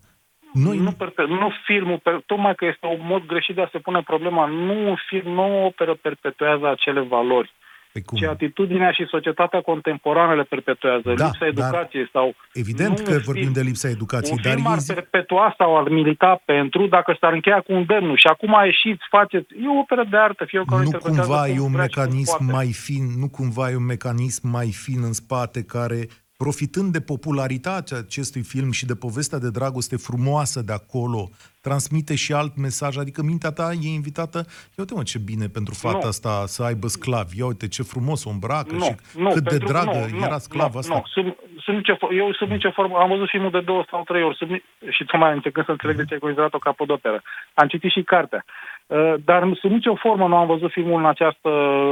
Noi... 0.53 0.77
Nu, 0.77 0.91
perpe- 0.91 1.25
nu 1.27 1.51
filmul, 1.65 1.99
per- 2.03 2.23
tocmai 2.25 2.55
că 2.55 2.65
este 2.65 2.85
un 2.85 2.99
mod 3.01 3.25
greșit 3.25 3.55
de 3.55 3.61
a 3.61 3.69
se 3.71 3.79
pune 3.79 4.01
problema, 4.01 4.45
nu 4.45 4.89
un 4.89 4.95
film, 5.07 5.33
nu 5.33 5.65
operă 5.65 5.93
perpetuează 6.01 6.67
acele 6.69 7.01
valori. 7.01 7.53
Pe 7.93 8.01
cum? 8.01 8.17
ci 8.17 8.23
atitudinea 8.23 8.91
și 8.91 9.05
societatea 9.09 9.61
contemporană 9.61 10.33
le 10.35 10.43
perpetuează, 10.43 11.13
da, 11.15 11.25
lipsa 11.25 11.45
educației 11.45 12.09
sau... 12.11 12.35
Evident 12.53 12.99
că 12.99 13.11
vorbim 13.11 13.41
film, 13.41 13.53
de 13.53 13.61
lipsa 13.61 13.89
educației, 13.89 14.37
un 14.37 14.43
dar... 14.43 14.53
film 14.53 14.67
ar 14.67 14.79
perpetua 14.87 15.55
sau 15.57 15.77
ar 15.77 15.89
milita 15.89 16.41
pentru 16.45 16.87
dacă 16.87 17.17
s-ar 17.19 17.33
încheia 17.33 17.59
cu 17.59 17.73
un 17.73 17.85
demnul 17.85 18.17
și 18.17 18.27
acum 18.27 18.55
ieșiți, 18.65 19.03
faceți... 19.09 19.53
E 19.63 19.67
o 19.67 19.79
operă 19.79 20.05
de 20.09 20.17
artă, 20.17 20.45
fiecare 20.45 20.83
Nu 20.83 20.97
cumva 20.97 21.47
e 21.47 21.59
un 21.59 21.71
mecanism 21.71 22.43
mai 22.51 22.71
fin, 22.85 23.05
nu 23.19 23.29
cumva 23.29 23.69
e 23.69 23.75
un 23.75 23.85
mecanism 23.85 24.47
mai 24.47 24.71
fin 24.83 25.03
în 25.03 25.13
spate 25.13 25.63
care 25.63 25.99
profitând 26.37 26.91
de 26.91 27.01
popularitatea 27.01 27.97
acestui 27.97 28.41
film 28.41 28.71
și 28.71 28.85
de 28.85 28.95
povestea 28.95 29.39
de 29.39 29.49
dragoste 29.49 29.95
frumoasă 29.97 30.61
de 30.61 30.73
acolo, 30.73 31.29
transmite 31.61 32.15
și 32.15 32.33
alt 32.33 32.57
mesaj, 32.57 32.97
adică 32.97 33.23
mintea 33.23 33.51
ta 33.51 33.71
e 33.81 33.87
invitată, 33.87 34.37
ia 34.37 34.83
uite 34.83 34.93
mă 34.93 35.03
ce 35.03 35.19
bine 35.19 35.47
pentru 35.47 35.73
fata 35.73 35.97
nu. 36.01 36.07
asta 36.07 36.43
să 36.45 36.63
aibă 36.63 36.87
sclavi, 36.87 37.37
ia 37.37 37.45
uite 37.45 37.67
ce 37.67 37.83
frumos 37.83 38.25
o 38.25 38.29
îmbracă 38.29 38.75
nu, 38.75 38.83
și 38.83 38.95
nu, 39.17 39.29
cât 39.29 39.49
de 39.49 39.57
dragă 39.57 40.07
nu, 40.11 40.23
era 40.25 40.37
sclav 40.37 40.73
nu, 40.73 40.79
asta. 40.79 40.93
Nu, 40.93 41.03
sub, 41.05 41.25
sub 41.63 41.73
nicio, 41.73 41.97
eu 42.15 42.33
sub 42.33 42.49
nicio 42.49 42.71
formă, 42.71 42.97
am 42.97 43.09
văzut 43.09 43.29
filmul 43.29 43.51
de 43.51 43.61
două 43.61 43.85
sau 43.89 44.03
trei 44.03 44.23
ori 44.23 44.37
sub, 44.37 44.49
și 44.89 45.05
tocmai 45.05 45.33
încercând 45.33 45.65
să 45.65 45.71
înțeleg 45.71 45.95
de 45.95 46.05
ce 46.05 46.13
ai 46.13 46.19
considerat-o 46.19 46.57
capodoperă. 46.57 47.21
Am 47.53 47.67
citit 47.67 47.91
și 47.91 48.03
cartea. 48.03 48.45
Uh, 48.87 49.13
dar 49.25 49.53
sub 49.61 49.71
nicio 49.71 49.95
formă 49.95 50.27
nu 50.27 50.35
am 50.35 50.47
văzut 50.47 50.71
filmul 50.71 50.99
în 50.99 51.05
această, 51.05 51.49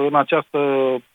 în 0.08 0.16
această 0.16 0.60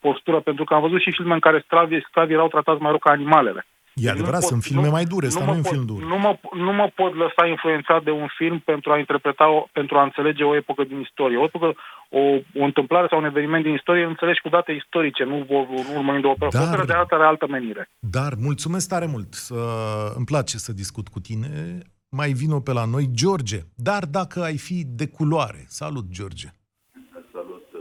postură, 0.01 0.41
pentru 0.41 0.65
că 0.65 0.75
am 0.75 0.81
văzut 0.81 1.01
și 1.01 1.13
filme 1.13 1.35
în 1.35 1.41
care 1.41 1.63
sclavii, 1.65 2.07
sclavii 2.09 2.35
erau 2.35 2.49
tratați 2.49 2.81
mai 2.81 2.91
rău 2.91 2.99
ca 2.99 3.11
animalele. 3.11 3.67
E 4.05 4.11
adevărat, 4.11 4.43
sunt 4.43 4.63
filme 4.63 4.83
nu, 4.83 4.91
mai 4.91 5.05
dure, 5.05 5.27
ăsta 5.27 5.45
nu, 5.45 5.47
nu 5.47 5.53
e 5.53 5.57
un 5.57 5.63
film 5.63 5.85
dur. 5.87 6.03
Nu 6.03 6.19
mă, 6.19 6.39
nu 6.65 6.73
mă 6.73 6.93
pot 6.95 7.15
lăsa 7.15 7.47
influențat 7.47 8.03
de 8.05 8.11
un 8.11 8.27
film 8.39 8.59
pentru 8.59 8.93
a 8.93 8.99
interpreta, 8.99 9.51
o, 9.51 9.67
pentru 9.73 9.97
a 9.99 10.03
înțelege 10.03 10.43
o 10.45 10.57
epocă 10.57 10.85
din 10.85 11.01
istorie. 11.01 11.37
O 11.37 11.45
epocă, 11.45 11.75
o, 12.09 12.21
o 12.61 12.65
întâmplare 12.65 13.07
sau 13.11 13.19
un 13.19 13.25
eveniment 13.25 13.63
din 13.65 13.73
istorie 13.73 14.05
înțelegi 14.05 14.41
cu 14.41 14.49
date 14.49 14.73
istorice, 14.73 15.25
nu 15.25 15.47
urmărind 15.97 16.23
de 16.23 16.29
o 16.29 16.31
operă. 16.31 16.51
Dar, 16.53 16.85
de 16.85 16.93
altă 16.93 17.15
are 17.15 17.25
altă 17.25 17.47
menire. 17.51 17.89
Dar 17.99 18.33
mulțumesc 18.41 18.89
tare 18.89 19.07
mult. 19.07 19.35
Uh, 19.51 19.59
îmi 20.17 20.25
place 20.25 20.57
să 20.57 20.73
discut 20.73 21.09
cu 21.09 21.21
tine 21.21 21.49
mai 22.09 22.33
vino 22.33 22.61
pe 22.61 22.73
la 22.73 22.85
noi, 22.85 23.07
George. 23.11 23.59
Dar 23.75 24.03
dacă 24.19 24.43
ai 24.43 24.59
fi 24.67 24.85
de 25.01 25.07
culoare. 25.09 25.65
Salut, 25.69 26.07
George. 26.11 26.49
Salut 27.33 27.67
uh, 27.73 27.81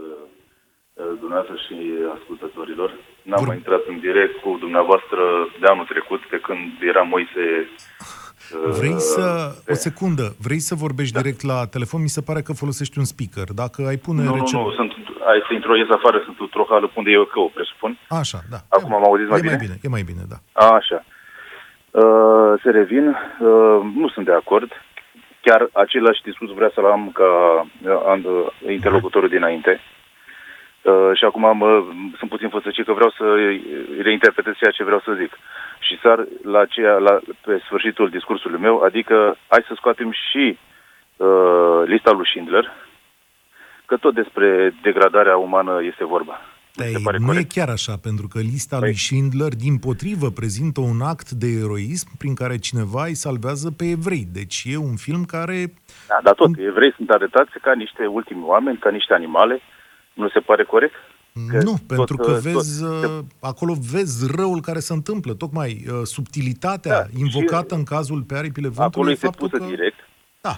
uh, 0.94 1.06
dumneavoastră 1.20 1.56
și 1.66 1.76
ascultătorilor. 2.18 2.90
N-am 3.24 3.40
Vor... 3.40 3.48
mai 3.48 3.58
intrat 3.58 3.84
în 3.88 4.00
direct 4.00 4.36
cu 4.44 4.58
dumneavoastră 4.60 5.22
de 5.60 5.66
anul 5.66 5.86
trecut, 5.86 6.22
pe 6.30 6.38
când 6.38 6.64
era 6.92 7.02
Moise 7.02 7.44
uh, 8.54 8.76
Vrei 8.80 9.00
să... 9.00 9.26
O 9.68 9.74
secundă. 9.74 10.36
Vrei 10.48 10.60
să 10.60 10.76
vorbești 10.76 11.14
da. 11.14 11.22
direct 11.22 11.42
la 11.42 11.68
telefon? 11.68 12.02
Mi 12.02 12.16
se 12.18 12.22
pare 12.22 12.42
că 12.42 12.54
folosești 12.54 12.98
un 12.98 13.08
speaker. 13.14 13.48
Dacă 13.54 13.80
ai 13.88 13.98
pune... 13.98 14.24
Nu, 14.24 14.36
recep... 14.36 14.60
nu, 14.60 14.66
nu. 14.66 14.72
Sunt, 14.72 14.92
ai 15.32 15.40
să 15.48 15.54
introiez 15.54 15.88
afară, 15.90 16.22
sunt 16.26 16.38
într-o 16.40 16.66
hală 16.70 16.92
unde 16.96 17.12
eu 17.12 17.26
că 17.26 17.40
o 17.40 17.48
presupun. 17.48 18.00
Așa, 18.10 18.40
da. 18.50 18.60
Acum 18.70 18.94
am 18.94 19.06
auzit 19.06 19.28
mai 19.30 19.40
e 19.40 19.42
bine? 19.42 19.56
mai 19.56 19.66
bine? 19.66 19.80
E 19.84 19.88
mai 19.96 20.04
bine, 20.10 20.24
da. 20.34 20.38
A, 20.66 20.68
așa. 20.82 21.06
Uh, 21.96 22.60
se 22.64 22.70
revin, 22.72 23.08
uh, 23.08 23.82
nu 23.96 24.08
sunt 24.08 24.26
de 24.26 24.32
acord. 24.32 24.72
Chiar 25.42 25.70
același 25.74 26.22
discurs 26.22 26.52
vrea 26.52 26.72
să-l 26.74 26.86
am 26.86 27.12
ca 27.14 27.66
uh, 27.84 28.24
uh, 28.24 28.72
interlocutorul 28.72 29.30
dinainte. 29.30 29.80
Uh, 30.82 31.12
și 31.14 31.26
acum 31.26 31.58
mă, 31.58 31.84
sunt 32.18 32.30
puțin 32.30 32.50
făsăcit 32.50 32.86
că 32.86 32.94
vreau 32.94 33.10
să 33.10 33.24
reinterpretez 34.02 34.54
ceea 34.58 34.72
ce 34.72 34.84
vreau 34.84 35.00
să 35.00 35.14
zic. 35.14 35.38
Și 35.80 36.00
sar 36.02 36.26
la, 36.44 36.66
ceea, 36.66 36.98
la 36.98 37.20
pe 37.46 37.62
sfârșitul 37.66 38.10
discursului 38.10 38.60
meu, 38.60 38.80
adică 38.80 39.38
hai 39.48 39.64
să 39.68 39.74
scoatem 39.76 40.12
și 40.12 40.58
uh, 41.18 41.82
lista 41.86 42.12
lui 42.12 42.28
Schindler, 42.28 42.72
că 43.86 43.98
tot 43.98 44.14
despre 44.14 44.74
degradarea 44.82 45.38
umană 45.38 45.84
este 45.84 46.06
vorba. 46.06 46.42
Dar 46.76 47.18
nu 47.18 47.26
corect. 47.26 47.52
e 47.52 47.60
chiar 47.60 47.70
așa, 47.70 47.98
pentru 47.98 48.28
că 48.28 48.40
lista 48.40 48.78
păi... 48.78 48.88
lui 48.88 48.98
Schindler, 48.98 49.54
din 49.56 49.78
potrivă, 49.78 50.30
prezintă 50.30 50.80
un 50.80 51.02
act 51.02 51.30
de 51.32 51.48
eroism 51.48 52.18
prin 52.18 52.36
care 52.36 52.58
cineva 52.58 53.06
îi 53.06 53.14
salvează 53.14 53.72
pe 53.72 53.86
evrei. 53.90 54.28
Deci 54.34 54.64
e 54.66 54.78
un 54.78 54.96
film 54.96 55.24
care... 55.24 55.74
Da, 56.08 56.20
dar 56.24 56.34
tot, 56.34 56.50
evrei 56.58 56.94
sunt 56.96 57.10
arătați 57.10 57.52
ca 57.62 57.74
niște 57.74 58.06
ultimi 58.06 58.44
oameni, 58.44 58.78
ca 58.78 58.90
niște 58.90 59.14
animale. 59.14 59.62
Nu 60.14 60.30
se 60.30 60.40
pare 60.40 60.64
corect? 60.64 60.94
Că 61.50 61.58
nu, 61.58 61.72
tot, 61.72 61.88
pentru 61.88 62.16
că 62.16 62.32
vezi, 62.32 62.84
tot, 62.84 63.04
uh, 63.04 63.26
acolo 63.42 63.74
vezi 63.92 64.36
răul 64.36 64.62
care 64.62 64.80
se 64.80 64.94
întâmplă, 64.94 65.34
tocmai 65.34 65.72
uh, 65.72 66.02
subtilitatea 66.04 66.98
da, 67.00 67.06
invocată 67.18 67.76
în 67.76 67.84
cazul 67.84 68.22
pe 68.22 68.36
aripile 68.36 68.68
vântului. 68.68 68.88
Acolo 68.88 69.10
este 69.12 69.30
pusă 69.38 69.58
că... 69.58 69.66
direct 69.66 70.00
da. 70.42 70.56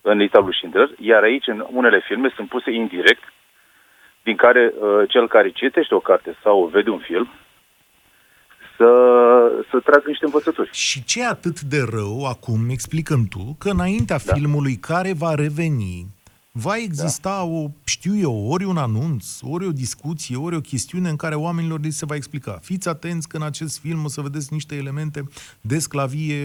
în 0.00 0.18
lista 0.18 0.38
lui 0.38 0.54
Schindler, 0.54 0.88
iar 0.98 1.22
aici, 1.22 1.46
în 1.46 1.66
unele 1.72 2.00
filme, 2.06 2.32
sunt 2.36 2.48
puse 2.48 2.70
indirect 2.70 3.22
din 4.24 4.36
care 4.36 4.72
uh, 4.74 5.08
cel 5.08 5.28
care 5.28 5.50
citește 5.50 5.94
o 5.94 6.00
carte 6.00 6.36
sau 6.42 6.66
vede 6.72 6.90
un 6.90 6.98
film 6.98 7.28
să, 8.76 8.90
să 9.70 9.80
tragă 9.84 10.02
niște 10.06 10.24
învățături. 10.24 10.70
Și 10.72 11.04
ce 11.04 11.24
atât 11.24 11.60
de 11.60 11.80
rău, 11.90 12.24
acum, 12.24 12.68
explicăm 12.70 13.26
tu, 13.28 13.56
că 13.58 13.68
înaintea 13.70 14.18
da. 14.24 14.32
filmului 14.32 14.76
care 14.76 15.12
va 15.18 15.34
reveni, 15.34 16.06
va 16.62 16.76
exista 16.76 17.36
da. 17.36 17.42
o, 17.58 17.60
știu 17.84 18.14
eu, 18.28 18.34
ori 18.52 18.64
un 18.64 18.76
anunț, 18.76 19.24
ori 19.54 19.66
o 19.66 19.78
discuție, 19.84 20.36
ori 20.36 20.56
o 20.56 20.66
chestiune 20.72 21.08
în 21.08 21.16
care 21.16 21.34
oamenilor 21.34 21.80
li 21.80 22.00
se 22.00 22.06
va 22.10 22.14
explica. 22.14 22.54
Fiți 22.62 22.88
atenți 22.88 23.28
că 23.28 23.36
în 23.36 23.46
acest 23.52 23.80
film 23.84 24.04
o 24.04 24.08
să 24.08 24.20
vedeți 24.20 24.52
niște 24.52 24.74
elemente 24.82 25.20
de 25.60 25.78
sclavie 25.78 26.40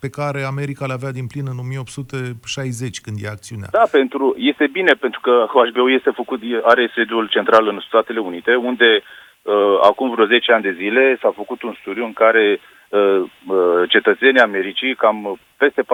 pe 0.00 0.08
care 0.18 0.42
America 0.42 0.86
le 0.86 0.92
avea 0.92 1.12
din 1.18 1.26
plin 1.26 1.46
în 1.52 1.58
1860 1.58 3.00
când 3.00 3.16
e 3.22 3.28
acțiunea. 3.28 3.68
Da, 3.70 3.86
pentru, 3.98 4.34
este 4.36 4.66
bine 4.78 4.92
pentru 5.04 5.20
că 5.20 5.34
HBO 5.52 5.90
este 5.90 6.10
făcut, 6.10 6.40
are 6.62 6.92
sediul 6.94 7.26
central 7.28 7.66
în 7.68 7.78
Statele 7.88 8.20
Unite, 8.20 8.54
unde 8.54 9.02
uh, 9.42 9.78
acum 9.82 10.10
vreo 10.10 10.26
10 10.26 10.52
ani 10.52 10.62
de 10.62 10.76
zile 10.80 11.18
s-a 11.20 11.32
făcut 11.40 11.62
un 11.62 11.74
studiu 11.80 12.04
în 12.04 12.12
care 12.12 12.44
Uh, 12.56 12.60
uh, 12.60 12.71
cetățenii 13.88 14.40
Americii, 14.40 14.94
cam 14.94 15.38
peste 15.56 15.82
40%, 15.82 15.84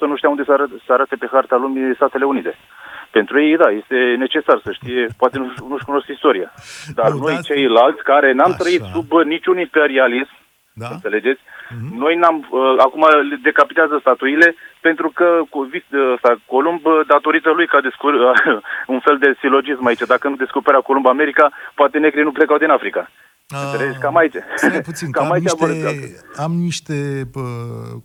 nu 0.00 0.16
știau 0.16 0.32
unde 0.32 0.44
să 0.86 0.92
arate 0.92 1.16
pe 1.16 1.28
harta 1.32 1.56
lumii 1.56 1.94
Statele 1.94 2.24
Unite. 2.24 2.54
Pentru 3.10 3.40
ei, 3.40 3.56
da, 3.56 3.70
este 3.70 4.14
necesar 4.18 4.60
să 4.64 4.72
știe, 4.72 5.06
poate 5.16 5.38
nu, 5.38 5.52
nu-și 5.68 5.84
cunosc 5.84 6.06
istoria. 6.08 6.52
Dar 6.94 7.10
nu, 7.10 7.18
noi 7.18 7.34
dați... 7.34 7.46
ceilalți, 7.46 8.02
care 8.02 8.32
n-am 8.32 8.52
Așa. 8.52 8.62
trăit 8.62 8.82
sub 8.94 9.12
niciun 9.12 9.58
imperialism, 9.58 10.36
da? 10.72 10.88
înțelegeți, 10.90 11.40
mm-hmm. 11.40 11.92
noi 12.04 12.14
n-am, 12.16 12.46
uh, 12.50 12.74
acum 12.78 13.04
decapitează 13.42 13.96
statuile 14.00 14.54
pentru 14.80 15.10
că 15.14 15.40
cu, 15.50 15.58
uh, 15.72 16.36
Columb, 16.46 16.82
datorită 17.06 17.50
lui 17.50 17.66
că 17.66 17.76
a 17.76 17.80
descur, 17.80 18.14
uh, 18.14 18.58
un 18.94 19.00
fel 19.00 19.18
de 19.18 19.36
silogism 19.40 19.86
aici, 19.86 20.12
dacă 20.14 20.28
nu 20.28 20.36
descoperea 20.36 20.80
Columb 20.80 21.06
America, 21.06 21.50
poate 21.74 21.98
negrii 21.98 22.24
nu 22.24 22.32
plecau 22.32 22.58
din 22.58 22.70
Africa. 22.70 23.10
Înțelegi? 23.56 23.98
Cam 23.98 24.16
aici. 24.16 24.34
Stai 24.54 24.80
puțin, 24.80 25.10
Cam 25.16 25.24
am, 25.24 25.32
aici 25.32 25.42
niște, 25.42 26.20
am 26.36 26.52
niște, 26.52 26.94
pă, 27.32 27.40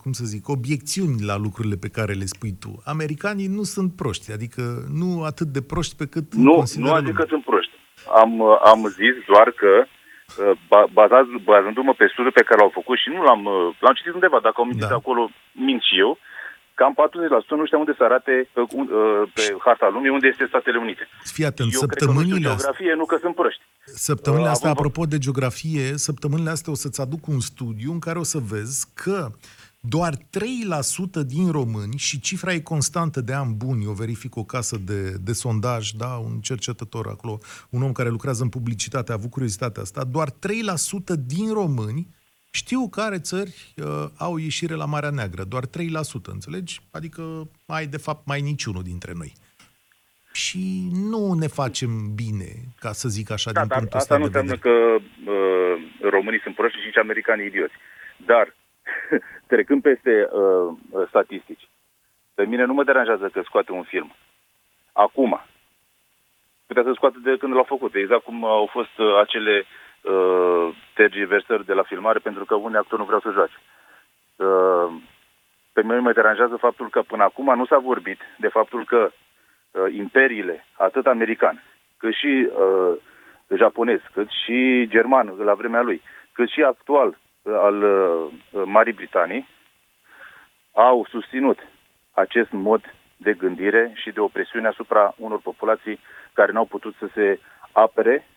cum 0.02 0.12
să 0.12 0.24
zic, 0.26 0.48
obiecțiuni 0.50 1.26
la 1.26 1.38
lucrurile 1.38 1.76
pe 1.76 1.90
care 1.90 2.14
le 2.14 2.26
spui 2.26 2.54
tu. 2.60 2.82
Americanii 2.86 3.48
nu 3.48 3.64
sunt 3.64 3.96
proști, 3.96 4.32
adică 4.32 4.62
nu 5.02 5.24
atât 5.24 5.48
de 5.48 5.62
proști 5.62 5.96
pe 5.96 6.08
cât 6.08 6.34
Nu, 6.34 6.64
nu 6.76 6.92
adică 6.92 7.22
că 7.22 7.26
sunt 7.30 7.44
proști. 7.44 7.72
Am, 8.22 8.42
am 8.72 8.80
zis 8.88 9.16
doar 9.28 9.52
că 9.52 9.86
bazat, 10.92 11.26
bazându-mă 11.44 11.94
pe 11.94 12.08
studiul 12.12 12.38
pe 12.40 12.44
care 12.48 12.60
l-au 12.60 12.78
făcut 12.80 12.98
și 12.98 13.10
nu 13.10 13.22
l-am, 13.24 13.44
l-am 13.80 13.94
citit 13.94 14.14
undeva, 14.14 14.40
dacă 14.42 14.56
au 14.58 14.66
mintit 14.66 14.88
da. 14.88 14.96
acolo, 14.96 15.30
mint 15.52 15.82
și 15.82 16.00
eu, 16.00 16.18
cam 16.74 16.94
40% 16.94 17.50
nu 17.50 17.66
știu 17.66 17.80
unde 17.80 17.94
să 17.98 18.04
arate 18.04 18.50
pe, 18.54 18.60
uh, 18.60 19.32
pe 19.34 19.56
harta 19.66 19.90
lumii, 19.90 20.10
unde 20.10 20.28
este 20.28 20.46
Statele 20.48 20.78
Unite. 20.78 21.08
Fii 21.24 21.46
atent, 21.46 21.74
Eu 21.74 21.80
săptămânile 21.80 22.30
cred 22.30 22.44
că 22.44 22.50
nu 22.50 22.56
geografie, 22.56 22.94
nu 22.94 23.06
că 23.06 23.18
sunt 23.22 23.36
proști. 23.36 23.62
Săptămânile 23.86 24.48
uh, 24.48 24.54
astea, 24.54 24.70
avut... 24.70 24.80
apropo 24.80 25.06
de 25.06 25.18
geografie, 25.18 25.98
săptămânile 25.98 26.50
astea 26.50 26.72
o 26.72 26.76
să-ți 26.76 27.02
aduc 27.02 27.28
un 27.28 27.40
studiu 27.40 27.92
în 27.92 28.00
care 28.00 28.20
o 28.20 28.24
să 28.24 28.38
vezi 28.38 28.88
că 28.94 29.30
doar 29.86 30.14
3% 30.16 30.18
din 31.26 31.52
români, 31.52 31.98
și 31.98 32.20
cifra 32.20 32.54
e 32.54 32.60
constantă 32.60 33.22
de 33.22 33.34
ani 33.34 33.54
buni, 33.54 33.88
o 33.88 33.94
verific 33.94 34.36
o 34.36 34.44
casă 34.44 34.78
de, 34.78 35.10
de 35.10 35.34
sondaj, 35.34 35.90
da, 35.90 36.08
un 36.08 36.40
cercetător 36.40 37.08
acolo, 37.08 37.38
un 37.70 37.82
om 37.82 37.92
care 37.92 38.10
lucrează 38.10 38.44
în 38.44 38.50
publicitate, 38.50 39.12
a 39.12 39.16
avut 39.16 39.30
curiozitatea 39.30 39.82
asta, 39.82 40.04
doar 40.04 40.30
3% 40.30 40.34
din 41.26 41.54
români 41.54 42.08
știu 42.54 42.82
care 42.90 43.18
țări 43.20 43.74
uh, 43.78 43.86
au 44.18 44.38
ieșire 44.38 44.76
la 44.76 44.86
Marea 44.86 45.10
Neagră, 45.10 45.44
doar 45.44 45.64
3%, 45.66 45.70
înțelegi? 46.26 46.80
Adică 46.92 47.22
ai, 47.68 47.86
de 47.86 47.98
fapt, 47.98 48.26
mai 48.26 48.42
niciunul 48.42 48.84
dintre 48.84 49.12
noi. 49.22 49.32
și 50.44 50.64
nu 51.12 51.34
ne 51.34 51.48
facem 51.48 51.92
bine, 52.16 52.50
ca 52.84 52.92
să 52.92 53.08
zic 53.18 53.32
așa, 53.32 53.52
Da, 53.52 53.60
din 53.60 53.70
dar 53.70 53.78
punctul 53.78 54.00
asta 54.00 54.14
ăsta 54.14 54.24
nu 54.26 54.30
de 54.30 54.38
înseamnă 54.40 54.56
vedere. 54.62 54.76
că 54.76 55.04
uh, 55.32 55.76
românii 56.16 56.40
sunt 56.46 56.56
proști 56.56 56.80
și 56.80 56.86
nici 56.86 56.98
americanii 57.06 57.46
idioți. 57.46 57.74
Dar, 58.32 58.46
trecând 59.52 59.82
peste 59.82 60.14
uh, 60.32 60.68
uh, 60.90 61.08
statistici, 61.08 61.66
pe 62.34 62.44
mine 62.46 62.64
nu 62.66 62.74
mă 62.74 62.84
deranjează 62.84 63.30
că 63.34 63.42
scoate 63.46 63.72
un 63.72 63.84
film. 63.84 64.16
Acum. 64.92 65.32
Putea 66.66 66.84
să 66.84 66.92
scoate 66.96 67.18
de 67.24 67.38
când 67.40 67.54
l-au 67.54 67.68
făcut. 67.74 67.96
Exact 67.96 68.24
cum 68.24 68.46
au 68.46 68.68
fost 68.72 68.98
uh, 68.98 69.20
acele 69.24 69.66
uh, 70.04 70.76
tergiversări 70.94 71.66
de 71.66 71.74
la 71.74 71.84
filmare 71.84 72.20
pentru 72.20 72.46
că 72.46 72.56
unii 72.56 72.78
actori 72.78 73.02
nu 73.02 73.08
vreau 73.08 73.20
să 73.20 73.32
joace. 73.32 73.58
Uh, 74.36 74.94
pe 75.74 75.82
mine 75.82 76.00
mă 76.00 76.12
deranjează 76.12 76.56
faptul 76.56 76.90
că 76.90 77.02
până 77.02 77.24
acum 77.24 77.56
nu 77.56 77.66
s-a 77.66 77.78
vorbit 77.78 78.20
de 78.38 78.48
faptul 78.48 78.86
că 78.86 79.12
uh, 79.12 79.94
imperiile, 79.94 80.66
atât 80.78 81.06
american, 81.06 81.64
cât 81.98 82.14
și 82.14 82.50
uh, 82.58 82.98
japonez, 83.56 84.00
cât 84.14 84.30
și 84.30 84.88
german 84.88 85.34
la 85.38 85.54
vremea 85.54 85.82
lui, 85.82 86.02
cât 86.32 86.50
și 86.50 86.64
actual 86.64 87.08
uh, 87.42 87.54
al 87.58 87.84
uh, 87.84 88.64
Marii 88.66 88.94
Britanii, 88.94 89.48
au 90.74 91.06
susținut 91.10 91.60
acest 92.12 92.52
mod 92.52 92.94
de 93.18 93.34
gândire 93.34 93.92
și 93.96 94.12
de 94.12 94.20
opresiune 94.20 94.68
asupra 94.68 95.14
unor 95.18 95.40
populații 95.40 96.00
care 96.34 96.52
n-au 96.52 96.66
putut 96.66 96.96
să 97.00 97.08
se 97.14 97.40
apere 97.72 98.28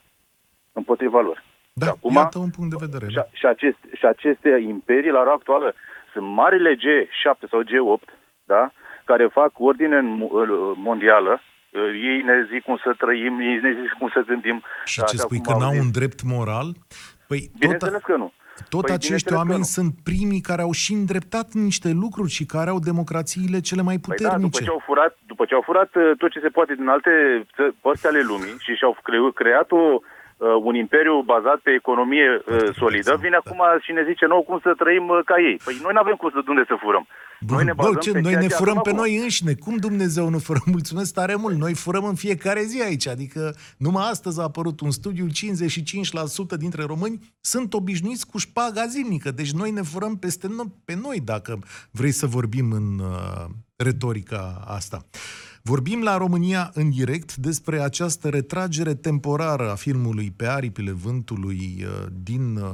împotriva 0.73 1.21
lor. 1.21 1.43
Da, 1.81 1.87
Și 1.87 1.93
acum, 1.97 2.15
iată 2.15 2.39
un 2.39 2.51
punct 2.57 2.71
de 2.71 2.85
vedere. 2.87 3.07
și, 3.11 3.15
Da. 3.15 3.21
a- 3.21 3.29
și, 3.41 3.47
aceste, 3.47 3.87
și 3.99 4.05
aceste 4.15 4.51
imperii, 4.75 5.11
la 5.17 5.21
ora 5.21 5.33
actuală, 5.33 5.75
sunt 6.13 6.27
marile 6.41 6.71
G7 6.83 7.41
sau 7.51 7.61
G8, 7.71 8.05
da? 8.45 8.73
care 9.05 9.27
fac 9.39 9.51
ordine 9.71 9.97
în 9.97 10.09
mo- 10.21 10.33
în- 10.43 10.73
mondială. 10.89 11.41
Ei 12.11 12.19
ne 12.31 12.37
zic 12.53 12.63
cum 12.69 12.77
să 12.85 12.91
trăim, 12.99 13.35
ei 13.41 13.59
ne 13.67 13.71
zic 13.81 13.91
cum 13.99 14.09
să 14.17 14.21
gândim. 14.27 14.63
Și 14.85 14.99
Da, 14.99 15.05
ce 15.05 15.15
așa 15.15 15.25
spui, 15.27 15.37
cum 15.41 15.47
că 15.47 15.53
au 15.53 15.59
n-au 15.61 15.73
zis. 15.77 15.83
un 15.85 15.91
drept 15.99 16.23
moral? 16.23 16.69
Păi 17.29 17.41
tot, 17.51 17.59
Bineînțeles 17.61 18.03
că 18.11 18.17
nu. 18.17 18.33
tot 18.75 18.85
Păi, 18.85 18.95
acești 18.95 19.07
bineînțeles 19.07 19.23
că 19.33 19.35
oameni 19.43 19.65
nu. 19.67 19.75
sunt 19.77 19.93
primii 20.09 20.41
care 20.51 20.63
au 20.63 20.73
și 20.83 20.93
îndreptat 21.01 21.49
niște 21.67 21.91
lucruri 22.03 22.31
și 22.37 22.45
care 22.55 22.71
au 22.71 22.79
democrațiile 22.91 23.59
cele 23.69 23.83
mai 23.89 23.99
Păi 23.99 24.03
da, 24.09 24.15
după 24.17 24.27
puternice. 24.29 24.63
ce 24.65 24.71
au 24.77 24.83
furat, 24.89 25.13
după 25.27 25.45
ce 25.49 25.55
au 25.55 25.63
furat 25.69 25.91
uh, 25.95 26.11
tot 26.19 26.31
ce 26.31 26.41
se 26.41 26.49
poate 26.57 26.75
din 26.75 26.89
alte 26.89 27.11
ță- 27.57 27.75
părți 27.85 28.07
ale 28.07 28.21
lumii 28.31 28.55
și 28.65 28.73
și-au 28.79 28.97
cre- 29.03 29.33
creat 29.41 29.69
o, 29.71 29.77
uh, 29.93 30.01
un 30.69 30.75
imperiu 30.75 31.23
bazat 31.23 31.59
pe 31.59 31.71
economie 31.71 32.29
uh, 32.35 32.45
solidă, 32.81 33.13
interesant, 33.13 33.21
vine 33.21 33.39
da. 33.39 33.43
acum 33.45 33.61
și 33.85 33.93
ne 33.93 34.05
zice 34.09 34.27
nouă 34.27 34.43
cum 34.43 34.59
să 34.63 34.75
trăim 34.83 35.09
uh, 35.09 35.21
ca 35.25 35.37
ei. 35.49 35.57
Păi 35.65 35.79
noi 35.83 35.93
nu 35.93 36.01
avem 36.05 36.15
cum 36.15 36.31
să 36.31 36.41
de 36.45 36.51
unde 36.51 36.65
să 36.69 36.77
furăm. 36.85 37.07
Bun, 37.41 37.55
noi 37.57 37.65
ne 37.65 37.73
bă, 37.73 37.83
bazăm 37.83 38.01
ce, 38.01 38.13
pe 38.13 38.21
noi 38.21 38.31
ceea 38.31 38.43
ne 38.43 38.47
ce 38.47 38.55
furăm 38.55 38.79
avem 38.79 38.83
pe 38.83 38.89
acum. 38.89 39.01
noi 39.01 39.17
înșine. 39.17 39.55
Cum 39.55 39.77
Dumnezeu 39.77 40.29
nu 40.29 40.39
furăm? 40.39 40.63
Mulțumesc 40.77 41.15
tare 41.15 41.35
mult. 41.35 41.57
Noi 41.57 41.75
furăm 41.75 42.05
în 42.05 42.15
fiecare 42.15 42.61
zi 42.61 42.83
aici. 42.83 43.07
Adică 43.09 43.55
numai 43.77 44.09
astăzi 44.11 44.41
a 44.41 44.43
apărut 44.43 44.81
un 44.81 44.91
studiu, 44.91 45.27
55% 45.27 45.31
dintre 46.59 46.83
români 46.87 47.19
sunt 47.41 47.75
obișnuiți 47.75 48.27
cu 48.31 48.39
șpaga 48.39 48.85
zilnică. 48.87 49.31
Deci 49.31 49.53
noi 49.53 49.71
ne 49.71 49.83
furăm 49.83 50.17
peste 50.19 50.47
no- 50.49 50.85
pe 50.85 50.95
noi, 51.03 51.21
dacă 51.25 51.59
vrei 51.91 52.11
să 52.11 52.27
vorbim 52.27 52.73
în 52.73 52.99
uh, 52.99 53.45
retorica 53.77 54.65
asta. 54.67 54.99
Vorbim 55.73 56.03
la 56.03 56.17
România 56.17 56.71
în 56.75 56.91
direct 56.91 57.37
despre 57.37 57.79
această 57.79 58.29
retragere 58.29 58.95
temporară 58.95 59.71
a 59.71 59.75
filmului 59.75 60.31
Pe 60.37 60.47
aripile 60.47 60.91
vântului 60.91 61.61
uh, 61.79 62.07
din 62.23 62.57
uh, 62.57 62.73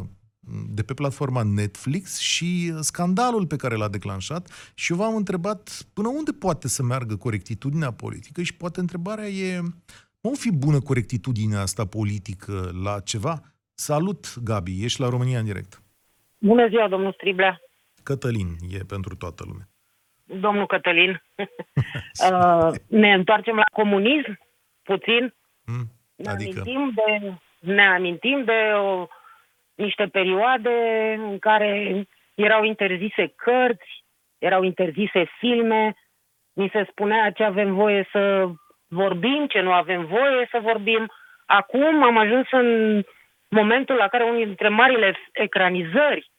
de 0.75 0.83
pe 0.83 0.95
platforma 0.95 1.43
Netflix 1.43 2.19
și 2.19 2.71
uh, 2.73 2.79
scandalul 2.81 3.47
pe 3.47 3.57
care 3.57 3.75
l-a 3.75 3.89
declanșat 3.89 4.73
și 4.75 4.93
eu 4.93 4.99
v-am 4.99 5.17
întrebat 5.17 5.87
până 5.93 6.09
unde 6.09 6.33
poate 6.33 6.69
să 6.69 6.83
meargă 6.83 7.17
corectitudinea 7.17 7.91
politică 7.91 8.43
și 8.43 8.57
poate 8.57 8.81
întrebarea 8.81 9.29
e, 9.29 9.61
nu 10.21 10.33
fi 10.33 10.51
bună 10.53 10.81
corectitudinea 10.81 11.61
asta 11.61 11.87
politică 11.87 12.71
la 12.85 13.01
ceva? 13.01 13.41
Salut, 13.75 14.35
Gabi, 14.45 14.85
ești 14.85 15.01
la 15.01 15.09
România 15.09 15.39
în 15.39 15.45
direct. 15.45 15.83
Bună 16.39 16.69
ziua, 16.69 16.89
domnul 16.89 17.13
Striblea. 17.13 17.61
Cătălin 18.03 18.57
e 18.71 18.79
pentru 18.79 19.15
toată 19.17 19.45
lumea. 19.47 19.72
Domnul 20.41 20.67
Cătălin. 20.67 21.23
Uh, 22.31 22.73
ne 22.89 23.13
întoarcem 23.13 23.57
la 23.57 23.63
comunism, 23.73 24.39
puțin. 24.83 25.35
Hmm? 25.65 25.85
Ne 26.17 26.31
Adică, 26.31 26.61
amintim 26.61 26.93
de, 26.95 27.33
ne 27.59 27.87
amintim 27.87 28.45
de 28.45 28.73
o, 28.75 29.07
niște 29.75 30.07
perioade 30.07 30.71
în 31.19 31.39
care 31.39 32.03
erau 32.35 32.65
interzise 32.65 33.33
cărți, 33.37 34.05
erau 34.39 34.63
interzise 34.63 35.25
filme, 35.39 35.95
ni 36.53 36.71
se 36.73 36.87
spunea 36.91 37.31
ce 37.31 37.45
avem 37.45 37.75
voie 37.75 38.09
să 38.13 38.49
vorbim, 38.89 39.47
ce 39.47 39.61
nu 39.61 39.73
avem 39.73 40.05
voie 40.07 40.49
să 40.51 40.59
vorbim. 40.63 41.11
Acum 41.47 42.03
am 42.03 42.17
ajuns 42.19 42.47
în 42.51 43.03
momentul 43.49 43.97
la 43.97 44.09
care 44.09 44.25
unul 44.25 44.45
dintre 44.45 44.69
marile 44.69 45.17
ecranizări 45.33 46.31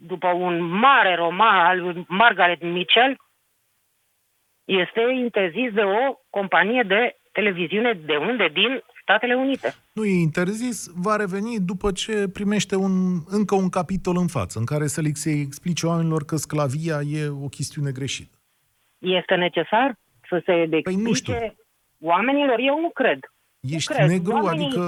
după 0.00 0.28
un 0.28 0.62
mare 0.62 1.14
roman 1.14 1.66
al 1.66 1.78
lui 1.80 2.04
Margaret 2.08 2.62
Mitchell, 2.62 3.16
este 4.64 5.00
interzis 5.24 5.72
de 5.72 5.80
o 5.82 6.14
companie 6.30 6.82
de 6.86 7.16
televiziune 7.32 7.92
de 7.92 8.16
unde? 8.16 8.48
Din 8.52 8.82
Statele 9.02 9.34
Unite. 9.34 9.74
nu 9.92 10.04
e 10.04 10.20
interzis, 10.20 10.86
va 10.94 11.16
reveni 11.16 11.58
după 11.60 11.92
ce 11.92 12.28
primește 12.32 12.76
un, 12.76 12.92
încă 13.26 13.54
un 13.54 13.68
capitol 13.68 14.16
în 14.16 14.26
față, 14.26 14.58
în 14.58 14.64
care 14.64 14.86
să 14.86 15.00
li 15.00 15.14
se 15.14 15.30
explice 15.30 15.86
oamenilor 15.86 16.24
că 16.24 16.36
sclavia 16.36 17.00
e 17.00 17.28
o 17.28 17.48
chestiune 17.48 17.90
greșită. 17.92 18.36
Este 18.98 19.34
necesar 19.34 19.94
să 20.28 20.42
se 20.44 20.52
explice 20.52 20.82
Păi 20.82 20.94
nu 20.96 21.12
știu. 21.12 21.34
oamenilor? 22.00 22.58
Eu 22.58 22.80
nu 22.80 22.90
cred. 22.90 23.18
Ești 23.60 23.92
cred. 23.92 24.08
negru, 24.08 24.32
Oamenii- 24.32 24.66
adică... 24.66 24.82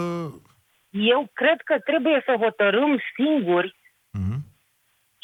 Eu 0.90 1.30
cred 1.32 1.60
că 1.64 1.78
trebuie 1.84 2.22
să 2.24 2.36
hotărâm 2.40 2.98
singuri, 3.16 3.76
Mhm. 4.10 4.36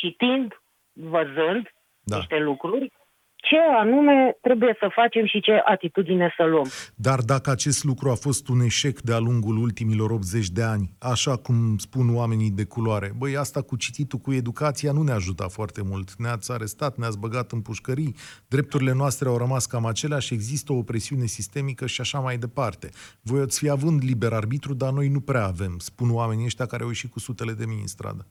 Citind, 0.00 0.48
văzând 0.92 1.64
Da. 2.00 2.16
niște 2.16 2.38
lucruri, 2.38 2.92
ce 3.40 3.56
anume 3.78 4.36
trebuie 4.40 4.76
să 4.78 4.88
facem 4.94 5.26
și 5.26 5.40
ce 5.40 5.62
atitudine 5.64 6.34
să 6.36 6.44
luăm. 6.44 6.66
Dar 6.94 7.20
dacă 7.20 7.50
acest 7.50 7.84
lucru 7.84 8.10
a 8.10 8.14
fost 8.14 8.48
un 8.48 8.60
eșec 8.60 9.00
de-a 9.00 9.18
lungul 9.18 9.56
ultimilor 9.56 10.10
80 10.10 10.48
de 10.48 10.62
ani, 10.62 10.90
așa 10.98 11.36
cum 11.36 11.78
spun 11.78 12.16
oamenii 12.16 12.50
de 12.50 12.64
culoare, 12.64 13.12
băi, 13.16 13.36
asta 13.36 13.62
cu 13.62 13.76
cititul, 13.76 14.18
cu 14.18 14.32
educația 14.32 14.92
nu 14.92 15.02
ne 15.02 15.12
ajuta 15.12 15.48
foarte 15.48 15.82
mult. 15.84 16.14
Ne-ați 16.14 16.52
arestat, 16.52 16.96
ne-ați 16.96 17.18
băgat 17.18 17.52
în 17.52 17.60
pușcării, 17.60 18.14
drepturile 18.48 18.92
noastre 18.92 19.28
au 19.28 19.36
rămas 19.36 19.66
cam 19.66 19.86
aceleași, 19.86 20.34
există 20.34 20.72
o 20.72 20.82
presiune 20.82 21.26
sistemică 21.26 21.86
și 21.86 22.00
așa 22.00 22.18
mai 22.18 22.36
departe. 22.36 22.90
Voi 23.22 23.40
ați 23.40 23.58
fi 23.58 23.68
având 23.68 24.02
liber 24.04 24.32
arbitru, 24.32 24.74
dar 24.74 24.92
noi 24.92 25.08
nu 25.08 25.20
prea 25.20 25.44
avem, 25.44 25.78
spun 25.78 26.14
oamenii 26.14 26.44
ăștia 26.44 26.66
care 26.66 26.82
au 26.82 26.88
ieșit 26.88 27.10
cu 27.10 27.18
sutele 27.18 27.52
de 27.52 27.66
mii 27.66 27.80
în 27.80 27.86
stradă. 27.86 28.26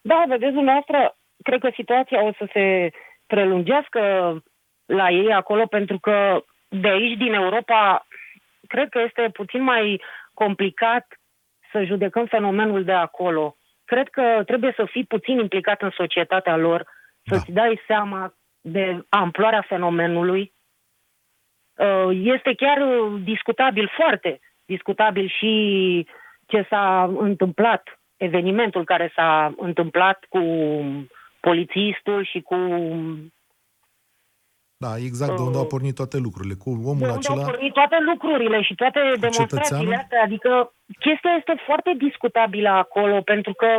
Da, 0.00 0.24
vedeți 0.28 0.52
dumneavoastră, 0.52 1.16
cred 1.42 1.60
că 1.60 1.70
situația 1.74 2.22
o 2.22 2.32
să 2.32 2.48
se 2.52 2.90
prelungească 3.26 4.00
la 4.86 5.10
ei 5.10 5.32
acolo, 5.32 5.66
pentru 5.66 5.98
că 5.98 6.44
de 6.68 6.88
aici, 6.88 7.18
din 7.18 7.32
Europa, 7.32 8.06
cred 8.66 8.88
că 8.88 9.00
este 9.00 9.28
puțin 9.32 9.62
mai 9.62 10.02
complicat 10.34 11.06
să 11.72 11.84
judecăm 11.84 12.26
fenomenul 12.26 12.84
de 12.84 12.92
acolo. 12.92 13.56
Cred 13.84 14.08
că 14.08 14.42
trebuie 14.46 14.72
să 14.76 14.84
fii 14.84 15.04
puțin 15.04 15.38
implicat 15.38 15.82
în 15.82 15.90
societatea 15.90 16.56
lor, 16.56 16.86
să-ți 17.24 17.52
dai 17.52 17.80
seama 17.86 18.34
de 18.60 19.04
amploarea 19.08 19.62
fenomenului. 19.62 20.52
Uh, 21.76 22.08
Este 22.22 22.54
chiar 22.54 22.78
uh, 22.78 23.20
discutabil, 23.24 23.90
foarte 23.96 24.40
discutabil 24.64 25.28
și 25.28 26.06
ce 26.46 26.66
s-a 26.68 27.04
întâmplat, 27.18 27.97
evenimentul 28.18 28.84
care 28.84 29.12
s-a 29.14 29.54
întâmplat 29.56 30.18
cu 30.28 30.42
polițistul 31.40 32.24
și 32.24 32.40
cu 32.40 32.56
Da, 34.76 34.96
exact 34.96 35.36
de 35.36 35.42
unde 35.42 35.58
au 35.58 35.66
pornit 35.66 35.94
toate 35.94 36.18
lucrurile, 36.18 36.54
cu 36.54 36.70
omul 36.70 36.98
de 36.98 37.04
unde 37.04 37.18
acela... 37.18 37.42
au 37.42 37.50
pornit 37.50 37.72
toate 37.72 37.96
lucrurile 38.10 38.62
și 38.62 38.74
toate 38.74 39.00
demonstrațiile 39.00 39.46
cetățeanul? 39.46 39.94
astea. 39.94 40.22
Adică 40.22 40.72
chestia 40.98 41.30
este 41.38 41.54
foarte 41.66 41.94
discutabilă 41.98 42.68
acolo, 42.68 43.20
pentru 43.20 43.52
că 43.52 43.70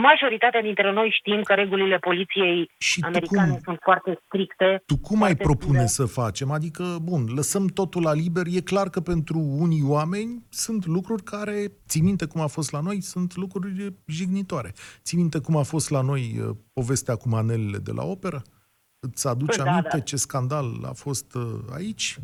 majoritatea 0.00 0.62
dintre 0.62 0.92
noi 0.92 1.08
știm 1.18 1.42
că 1.42 1.54
regulile 1.54 1.98
poliției 1.98 2.70
Și 2.78 3.00
tu 3.00 3.06
americane 3.06 3.50
cum- 3.50 3.60
sunt 3.64 3.78
foarte 3.82 4.20
stricte. 4.26 4.82
Tu 4.86 4.96
cum 4.98 5.16
ai 5.22 5.34
foarte 5.34 5.42
propune 5.42 5.72
dure. 5.72 5.86
să 5.86 6.04
facem? 6.04 6.50
Adică, 6.50 6.96
bun, 7.02 7.24
lăsăm 7.34 7.66
totul 7.66 8.02
la 8.02 8.12
liber. 8.12 8.46
E 8.46 8.60
clar 8.60 8.88
că 8.90 9.00
pentru 9.00 9.38
unii 9.38 9.82
oameni 9.84 10.46
sunt 10.48 10.86
lucruri 10.86 11.22
care, 11.22 11.72
ții 11.88 12.02
minte 12.02 12.26
cum 12.26 12.40
a 12.40 12.46
fost 12.46 12.72
la 12.72 12.80
noi, 12.80 13.00
sunt 13.00 13.36
lucruri 13.36 13.94
jignitoare. 14.06 14.72
Ții 15.02 15.18
minte 15.18 15.38
cum 15.38 15.56
a 15.56 15.62
fost 15.62 15.90
la 15.90 16.00
noi 16.00 16.38
uh, 16.40 16.56
povestea 16.72 17.14
cu 17.16 17.28
manelele 17.28 17.78
de 17.78 17.92
la 17.92 18.04
operă? 18.04 18.42
Îți 19.00 19.28
aduci 19.28 19.56
Păi 19.56 19.64
da, 19.64 19.70
aminte 19.70 19.88
da. 19.96 19.98
ce 20.02 20.16
scandal 20.16 20.66
a 20.84 20.92
fost 20.92 21.34
uh, 21.34 21.42
aici? 21.74 22.16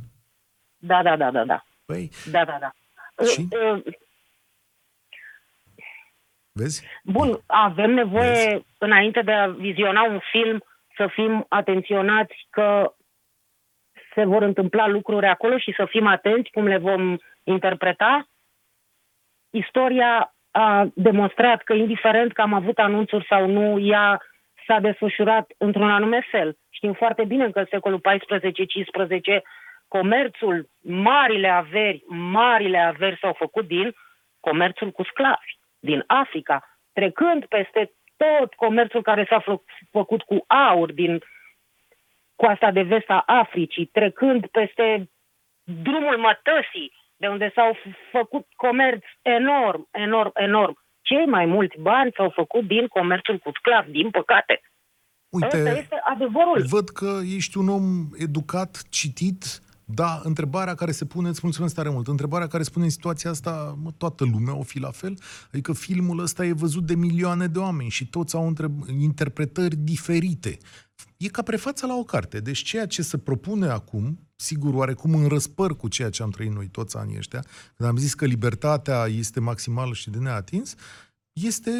Da, 0.76 1.02
da, 1.02 1.16
da, 1.16 1.30
da, 1.30 1.44
da. 1.44 1.64
Păi, 1.84 2.10
Da, 2.30 2.44
da, 2.44 2.58
da. 2.60 2.72
Și? 3.24 3.48
Uh, 6.56 6.62
uh, 6.62 6.62
vezi? 6.62 6.86
Bun, 7.04 7.38
avem 7.46 7.90
nevoie, 7.90 8.48
Vezi? 8.48 8.64
înainte 8.78 9.20
de 9.22 9.32
a 9.32 9.46
viziona 9.46 10.02
un 10.02 10.20
film, 10.30 10.64
să 10.96 11.06
fim 11.06 11.46
atenționați 11.48 12.46
că 12.50 12.94
se 14.14 14.24
vor 14.24 14.42
întâmpla 14.42 14.86
lucruri 14.86 15.26
acolo 15.26 15.58
și 15.58 15.74
să 15.76 15.84
fim 15.84 16.06
atenți 16.06 16.50
cum 16.50 16.66
le 16.66 16.78
vom 16.78 17.16
interpreta. 17.44 18.28
Istoria 19.50 20.34
a 20.50 20.88
demonstrat 20.94 21.62
că, 21.62 21.72
indiferent 21.72 22.32
că 22.32 22.40
am 22.40 22.52
avut 22.52 22.78
anunțuri 22.78 23.26
sau 23.28 23.46
nu, 23.46 23.78
ea 23.78 24.22
s-a 24.66 24.80
desfășurat 24.80 25.52
într-un 25.58 25.90
anume 25.90 26.26
fel. 26.30 26.56
Știm 26.70 26.92
foarte 26.92 27.24
bine 27.24 27.50
că 27.50 27.58
în 27.58 27.66
secolul 27.70 28.00
14-15 29.38 29.42
comerțul, 29.88 30.68
marile 30.82 31.48
averi, 31.48 32.04
marile 32.08 32.78
averi 32.78 33.18
s-au 33.20 33.32
făcut 33.32 33.66
din 33.66 33.94
comerțul 34.40 34.90
cu 34.90 35.02
sclavi, 35.02 35.55
din 35.86 36.04
Africa, 36.06 36.56
trecând 36.92 37.44
peste 37.44 37.92
tot 38.16 38.54
comerțul 38.54 39.02
care 39.02 39.26
s-a 39.30 39.40
făcut 39.90 40.22
cu 40.22 40.44
aur 40.46 40.92
din 40.92 41.22
coasta 42.36 42.70
de 42.70 42.82
vest 42.82 43.08
a 43.08 43.22
Africii, 43.26 43.86
trecând 43.86 44.46
peste 44.46 45.10
drumul 45.64 46.16
mătăsii, 46.16 46.92
de 47.16 47.26
unde 47.26 47.52
s-au 47.54 47.76
făcut 48.12 48.46
comerț 48.56 49.04
enorm, 49.22 49.88
enorm, 49.90 50.30
enorm. 50.34 50.74
Cei 51.02 51.26
mai 51.26 51.46
mulți 51.46 51.78
bani 51.80 52.12
s-au 52.16 52.30
făcut 52.34 52.66
din 52.66 52.86
comerțul 52.86 53.38
cu 53.38 53.50
sclavi, 53.54 53.90
din 53.90 54.10
păcate. 54.10 54.60
Uite, 55.28 55.56
Asta 55.56 55.70
este 55.70 56.00
adevărul. 56.04 56.64
Văd 56.68 56.88
că 56.88 57.18
ești 57.36 57.58
un 57.58 57.68
om 57.68 57.82
educat, 58.18 58.82
citit, 58.90 59.42
da, 59.88 60.20
întrebarea 60.24 60.74
care 60.74 60.92
se 60.92 61.04
pune, 61.04 61.28
îți 61.28 61.40
mulțumesc 61.42 61.74
tare 61.74 61.88
mult, 61.88 62.08
întrebarea 62.08 62.46
care 62.46 62.62
se 62.62 62.70
pune 62.70 62.84
în 62.84 62.90
situația 62.90 63.30
asta, 63.30 63.78
mă, 63.82 63.90
toată 63.96 64.24
lumea 64.24 64.56
o 64.56 64.62
fi 64.62 64.78
la 64.78 64.90
fel, 64.90 65.18
adică 65.48 65.72
filmul 65.72 66.18
ăsta 66.18 66.44
e 66.44 66.52
văzut 66.52 66.86
de 66.86 66.94
milioane 66.94 67.46
de 67.46 67.58
oameni 67.58 67.90
și 67.90 68.08
toți 68.08 68.34
au 68.34 68.46
întreb, 68.46 68.88
interpretări 69.00 69.76
diferite. 69.76 70.58
E 71.16 71.28
ca 71.28 71.42
prefața 71.42 71.86
la 71.86 71.94
o 71.94 72.02
carte. 72.02 72.40
Deci 72.40 72.62
ceea 72.62 72.86
ce 72.86 73.02
se 73.02 73.18
propune 73.18 73.66
acum, 73.66 74.18
sigur, 74.36 74.74
oarecum 74.74 75.14
în 75.14 75.28
răspăr 75.28 75.76
cu 75.76 75.88
ceea 75.88 76.10
ce 76.10 76.22
am 76.22 76.30
trăit 76.30 76.52
noi 76.52 76.68
toți 76.68 76.96
anii 76.96 77.16
ăștia, 77.16 77.44
când 77.76 77.88
am 77.88 77.96
zis 77.96 78.14
că 78.14 78.24
libertatea 78.24 79.06
este 79.06 79.40
maximală 79.40 79.92
și 79.92 80.10
de 80.10 80.18
neatins, 80.18 80.74
este 81.44 81.70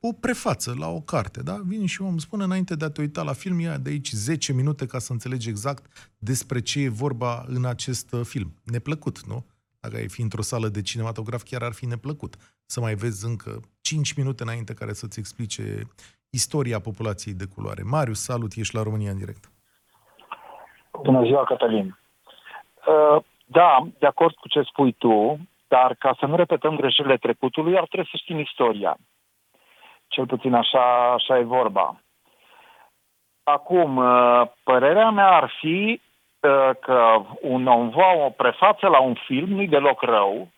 o 0.00 0.12
prefață 0.20 0.74
la 0.78 0.88
o 0.88 1.00
carte, 1.00 1.42
da? 1.42 1.56
Vine 1.64 1.86
și 1.86 2.02
om 2.02 2.18
spune 2.18 2.44
înainte 2.44 2.74
de 2.74 2.84
a 2.84 2.90
te 2.90 3.00
uita 3.00 3.22
la 3.22 3.32
film, 3.32 3.60
ia 3.60 3.78
de 3.78 3.90
aici 3.90 4.10
10 4.10 4.52
minute 4.52 4.86
ca 4.86 4.98
să 4.98 5.12
înțelegi 5.12 5.48
exact 5.48 6.14
despre 6.18 6.60
ce 6.60 6.80
e 6.80 6.88
vorba 6.88 7.44
în 7.46 7.64
acest 7.64 8.12
uh, 8.12 8.20
film. 8.24 8.50
Neplăcut, 8.64 9.26
nu? 9.26 9.44
Dacă 9.80 9.96
ai 9.96 10.08
fi 10.08 10.22
într-o 10.22 10.42
sală 10.42 10.68
de 10.68 10.82
cinematograf, 10.82 11.42
chiar 11.42 11.62
ar 11.62 11.72
fi 11.72 11.86
neplăcut 11.86 12.34
să 12.66 12.80
mai 12.80 12.94
vezi 12.94 13.26
încă 13.26 13.60
5 13.80 14.12
minute 14.16 14.42
înainte 14.42 14.74
care 14.74 14.92
să-ți 14.92 15.18
explice 15.18 15.82
istoria 16.30 16.78
populației 16.80 17.34
de 17.34 17.46
culoare. 17.54 17.82
Marius, 17.82 18.20
salut, 18.20 18.52
ești 18.54 18.74
la 18.74 18.82
România 18.82 19.10
în 19.10 19.18
direct. 19.18 19.50
Bună 21.02 21.24
ziua, 21.24 21.44
Cătălin. 21.44 21.98
Uh, 22.86 23.22
da, 23.44 23.88
de 23.98 24.06
acord 24.06 24.34
cu 24.34 24.48
ce 24.48 24.60
spui 24.62 24.92
tu, 24.92 25.38
dar 25.68 25.94
ca 25.98 26.16
să 26.18 26.26
nu 26.26 26.36
repetăm 26.36 26.76
greșelile 26.76 27.16
trecutului, 27.16 27.76
ar 27.76 27.86
trebui 27.86 28.08
să 28.10 28.16
știm 28.16 28.38
istoria. 28.38 28.96
Cel 30.08 30.26
puțin 30.26 30.54
așa, 30.54 31.12
așa 31.12 31.38
e 31.38 31.42
vorba. 31.42 32.00
Acum, 33.42 33.96
uh, 33.96 34.42
părerea 34.64 35.10
mea 35.10 35.30
ar 35.30 35.52
fi 35.60 36.00
uh, 36.40 36.70
că 36.80 37.22
un 37.40 37.88
va 37.88 38.12
o 38.12 38.30
prefață 38.30 38.86
la 38.86 39.00
un 39.00 39.14
film 39.14 39.48
nu-i 39.48 39.68
deloc 39.68 40.02
rău, 40.02 40.48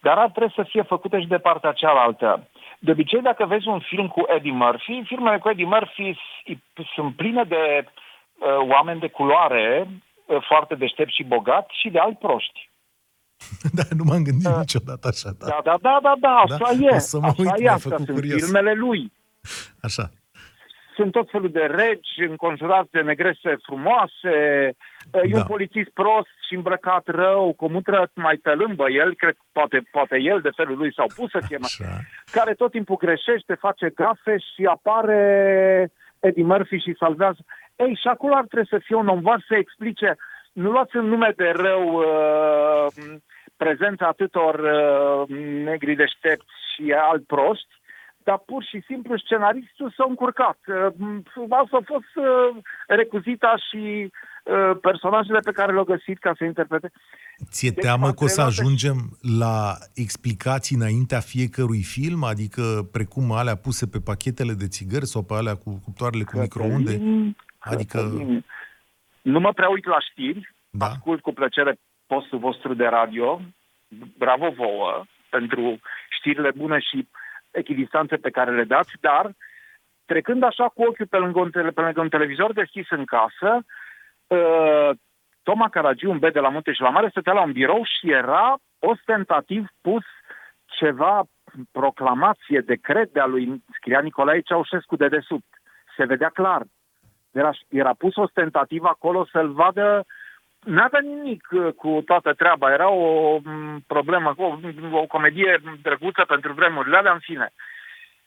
dar 0.00 0.18
ar 0.18 0.30
trebui 0.30 0.52
să 0.54 0.62
fie 0.62 0.82
făcută 0.82 1.18
și 1.18 1.26
de 1.26 1.38
partea 1.38 1.72
cealaltă. 1.72 2.48
De 2.78 2.90
obicei, 2.90 3.20
dacă 3.20 3.46
vezi 3.46 3.68
un 3.68 3.80
film 3.80 4.08
cu 4.08 4.24
Eddie 4.26 4.52
Murphy, 4.52 5.02
filmele 5.04 5.38
cu 5.38 5.48
Eddie 5.48 5.64
Murphy 5.64 6.18
sunt 6.94 7.16
pline 7.16 7.44
de 7.44 7.84
uh, 7.84 8.48
oameni 8.68 9.00
de 9.00 9.08
culoare, 9.08 9.86
uh, 10.26 10.42
foarte 10.42 10.74
deștepți 10.74 11.14
și 11.14 11.24
bogați 11.24 11.78
și 11.80 11.90
de 11.90 11.98
alți 11.98 12.18
proști. 12.18 12.70
da, 13.78 13.82
nu 13.96 14.04
m-am 14.04 14.22
gândit 14.22 14.46
uh, 14.46 14.56
niciodată 14.58 15.08
așa. 15.08 15.30
Da, 15.38 15.46
da, 15.46 15.60
da, 15.64 15.78
da, 15.82 15.98
da, 16.02 16.14
da 16.20 16.28
așa 16.28 16.70
da? 16.80 16.94
e. 16.94 16.98
să 16.98 17.18
mă 17.18 17.26
așa 17.26 17.42
uit, 17.42 17.52
e, 17.56 17.68
asta 17.68 17.96
sunt 17.96 18.10
curios. 18.10 18.42
filmele 18.42 18.72
lui. 18.72 19.12
Așa. 19.80 20.10
Sunt 20.94 21.12
tot 21.12 21.30
felul 21.30 21.50
de 21.50 21.60
regi 21.60 22.22
înconjurați 22.28 22.90
de 22.90 23.00
negrese 23.00 23.56
frumoase, 23.62 24.36
da. 25.10 25.18
e 25.18 25.34
un 25.34 25.46
da. 25.46 25.52
polițist 25.54 25.90
prost 25.90 26.34
și 26.48 26.54
îmbrăcat 26.54 27.06
rău, 27.06 27.52
cu 27.52 27.68
mutră 27.68 28.10
mai 28.14 28.36
pe 28.36 28.50
lâmbă 28.50 28.90
el, 28.90 29.14
cred 29.14 29.36
poate, 29.52 29.88
poate 29.90 30.16
el 30.20 30.40
de 30.40 30.50
felul 30.56 30.76
lui 30.76 30.94
s-au 30.94 31.10
pus 31.16 31.30
să 31.30 31.40
chemă, 31.48 31.66
care 32.32 32.54
tot 32.54 32.70
timpul 32.70 32.96
greșește, 32.96 33.54
face 33.54 33.88
gafe 33.94 34.36
și 34.38 34.64
apare 34.64 35.20
Eddie 36.20 36.44
Murphy 36.44 36.78
și 36.78 36.96
salvează. 36.98 37.38
Ei, 37.76 37.98
și 38.00 38.08
acolo 38.08 38.34
ar 38.34 38.46
trebui 38.46 38.68
să 38.68 38.78
fie 38.84 38.96
un 38.96 39.08
om 39.08 39.22
să 39.48 39.54
explice 39.56 40.16
nu 40.56 40.70
luați 40.70 40.96
în 40.96 41.06
nume 41.06 41.32
de 41.36 41.52
rău 41.56 41.84
uh, 41.94 42.86
prezența 43.56 44.06
atâtor 44.06 44.54
uh, 44.58 45.36
negri 45.64 45.94
deștepți 45.94 46.54
și 46.74 46.94
alt 47.10 47.26
proști, 47.26 47.74
dar 48.26 48.38
pur 48.46 48.62
și 48.70 48.82
simplu 48.86 49.18
scenaristul 49.18 49.94
s-a 49.96 50.04
încurcat. 50.08 50.58
Uh, 50.66 51.54
asta 51.62 51.76
a 51.76 51.84
fost 51.84 52.12
uh, 52.14 52.62
recuzita 52.86 53.54
și 53.68 53.82
uh, 54.44 54.78
personajele 54.80 55.38
pe 55.38 55.52
care 55.52 55.72
le-au 55.72 55.84
găsit 55.84 56.18
ca 56.18 56.32
să 56.38 56.44
interprete. 56.44 56.90
Ți-e 57.50 57.70
deci, 57.70 57.84
teamă 57.84 58.10
că 58.10 58.24
o 58.24 58.26
să 58.26 58.40
ajungem 58.40 58.96
la 59.38 59.74
explicații 59.94 60.76
înaintea 60.76 61.20
fiecărui 61.20 61.82
film? 61.82 62.24
Adică 62.24 62.62
precum 62.92 63.32
alea 63.32 63.56
puse 63.56 63.86
pe 63.86 64.00
pachetele 64.04 64.52
de 64.52 64.66
țigări 64.66 65.06
sau 65.06 65.22
pe 65.22 65.34
alea 65.34 65.54
cu 65.54 65.80
cuptoarele 65.84 66.24
cu 66.24 66.38
microunde? 66.38 66.94
Adică... 67.58 67.98
Cătălin, 67.98 68.44
nu 69.22 69.40
mă 69.40 69.52
prea 69.52 69.68
uit 69.68 69.86
la 69.86 70.00
știri, 70.10 70.54
da. 70.70 70.86
ascult 70.86 71.20
cu 71.20 71.32
plăcere 71.32 71.78
postul 72.06 72.38
vostru 72.38 72.74
de 72.74 72.86
radio. 72.86 73.40
Bravo 74.18 74.50
vouă 74.50 75.04
pentru 75.30 75.80
știrile 76.08 76.50
bune 76.50 76.78
și 76.78 77.08
echidistanțe 77.50 78.16
pe 78.16 78.30
care 78.30 78.50
le 78.50 78.64
dați, 78.64 78.92
dar 79.00 79.30
trecând 80.04 80.42
așa 80.42 80.68
cu 80.68 80.82
ochiul 80.82 81.06
pe 81.06 81.16
lângă 81.16 81.40
un, 81.40 81.50
tele, 81.50 81.70
pe 81.70 81.80
lângă 81.80 82.00
un 82.00 82.08
televizor 82.08 82.52
deschis 82.52 82.90
în 82.90 83.04
casă, 83.04 83.58
uh, 84.26 84.90
Toma 85.42 85.68
Caragiu, 85.68 86.10
un 86.10 86.18
B 86.18 86.32
de 86.32 86.40
la 86.40 86.48
Munte 86.48 86.72
și 86.72 86.80
la 86.80 86.88
Mare, 86.88 87.08
stătea 87.08 87.32
la 87.32 87.42
un 87.42 87.52
birou 87.52 87.82
și 87.84 88.10
era 88.10 88.54
ostentativ 88.78 89.66
pus 89.80 90.04
ceva 90.64 91.24
proclamație, 91.72 92.60
decret 92.60 93.12
de-a 93.12 93.26
lui, 93.26 93.62
scria 93.76 94.00
Nicolae 94.00 94.40
Ceaușescu 94.40 94.96
de 94.96 95.08
desubt. 95.08 95.52
Se 95.96 96.04
vedea 96.04 96.28
clar. 96.28 96.62
Era, 97.32 97.50
era 97.68 97.92
pus 97.98 98.16
ostentativ 98.16 98.84
acolo 98.84 99.26
să-l 99.32 99.52
vadă 99.52 100.04
N-avea 100.66 101.00
nimic 101.00 101.48
uh, 101.50 101.72
cu 101.72 102.02
toată 102.04 102.32
treaba. 102.32 102.72
Era 102.72 102.90
o 102.90 103.38
mm, 103.44 103.84
problemă, 103.86 104.34
o, 104.36 104.48
o 105.02 105.06
comedie 105.06 105.62
drăguță 105.82 106.24
pentru 106.28 106.52
vremurile 106.52 106.96
alea, 106.96 107.12
în 107.12 107.18
fine. 107.22 107.52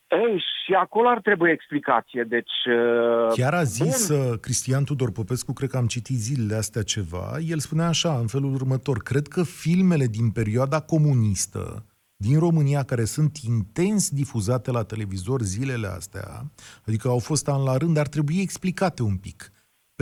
Ei, 0.07 0.37
și 0.37 0.73
acolo 0.73 1.07
ar 1.09 1.21
trebui 1.21 1.51
explicație, 1.51 2.23
deci... 2.23 2.57
Uh, 2.65 3.33
Chiar 3.33 3.53
a 3.53 3.63
zis 3.63 4.09
bun. 4.09 4.19
Uh, 4.19 4.39
Cristian 4.39 4.83
Tudor 4.83 5.11
Popescu, 5.11 5.53
cred 5.53 5.69
că 5.69 5.77
am 5.77 5.87
citit 5.87 6.17
zilele 6.17 6.55
astea 6.55 6.83
ceva, 6.83 7.37
el 7.47 7.59
spunea 7.59 7.87
așa, 7.87 8.17
în 8.17 8.27
felul 8.27 8.53
următor, 8.53 8.97
cred 8.97 9.27
că 9.27 9.43
filmele 9.43 10.05
din 10.05 10.31
perioada 10.31 10.79
comunistă 10.79 11.85
din 12.15 12.39
România 12.39 12.83
care 12.83 13.03
sunt 13.03 13.37
intens 13.37 14.09
difuzate 14.09 14.71
la 14.71 14.83
televizor 14.83 15.41
zilele 15.41 15.87
astea, 15.87 16.51
adică 16.87 17.07
au 17.07 17.19
fost 17.19 17.47
an 17.47 17.63
la 17.63 17.77
rând, 17.77 17.97
ar 17.97 18.07
trebui 18.07 18.41
explicate 18.41 19.03
un 19.03 19.17
pic. 19.17 19.51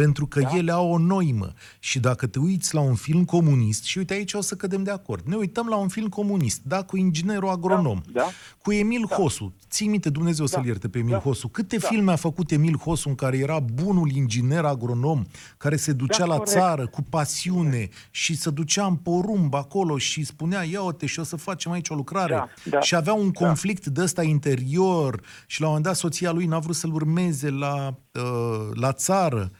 Pentru 0.01 0.27
că 0.27 0.39
da? 0.39 0.49
ele 0.55 0.71
au 0.71 0.91
o 0.91 0.97
noimă. 0.97 1.53
Și 1.79 1.99
dacă 1.99 2.27
te 2.27 2.39
uiți 2.39 2.73
la 2.73 2.79
un 2.79 2.95
film 2.95 3.25
comunist, 3.25 3.83
și 3.83 3.97
uite 3.97 4.13
aici 4.13 4.33
o 4.33 4.41
să 4.41 4.55
cădem 4.55 4.83
de 4.83 4.91
acord, 4.91 5.25
ne 5.25 5.35
uităm 5.35 5.67
la 5.67 5.75
un 5.75 5.87
film 5.87 6.07
comunist, 6.07 6.61
da, 6.63 6.83
cu 6.83 6.97
inginerul 6.97 7.49
agronom, 7.49 8.01
da, 8.11 8.21
da, 8.21 8.27
cu 8.57 8.71
Emil 8.71 9.05
da. 9.09 9.15
Hosu. 9.15 9.55
Ții 9.69 9.87
minte, 9.87 10.09
Dumnezeu 10.09 10.45
da, 10.45 10.51
să-l 10.51 10.65
ierte 10.65 10.89
pe 10.89 10.97
Emil 10.97 11.11
da, 11.11 11.19
Hosu. 11.19 11.47
Câte 11.47 11.77
da. 11.77 11.87
filme 11.87 12.11
a 12.11 12.15
făcut 12.15 12.51
Emil 12.51 12.77
Hosu 12.77 13.09
în 13.09 13.15
care 13.15 13.37
era 13.37 13.59
bunul 13.59 14.11
inginer 14.11 14.65
agronom, 14.65 15.25
care 15.57 15.75
se 15.75 15.93
ducea 15.93 16.17
da, 16.17 16.25
la 16.25 16.37
corect. 16.37 16.51
țară 16.51 16.87
cu 16.87 17.01
pasiune 17.09 17.89
și 18.11 18.35
se 18.35 18.49
ducea 18.49 18.85
în 18.85 18.95
porumb 18.95 19.53
acolo 19.53 19.97
și 19.97 20.23
spunea, 20.23 20.63
ia 20.63 20.81
uite 20.81 21.05
și 21.05 21.19
o 21.19 21.23
să 21.23 21.35
facem 21.35 21.71
aici 21.71 21.89
o 21.89 21.95
lucrare. 21.95 22.33
Da, 22.33 22.49
da, 22.69 22.79
și 22.79 22.95
avea 22.95 23.13
un 23.13 23.31
da. 23.31 23.45
conflict 23.45 23.85
da. 23.85 23.91
de 23.91 24.01
ăsta 24.01 24.23
interior 24.23 25.21
și 25.45 25.61
la 25.61 25.67
un 25.67 25.73
moment 25.73 25.89
dat 25.89 25.99
soția 26.01 26.31
lui 26.31 26.45
n-a 26.45 26.59
vrut 26.59 26.75
să-l 26.75 26.93
urmeze 26.93 27.49
la, 27.49 27.97
uh, 28.13 28.69
la 28.73 28.91
țară. 28.91 29.51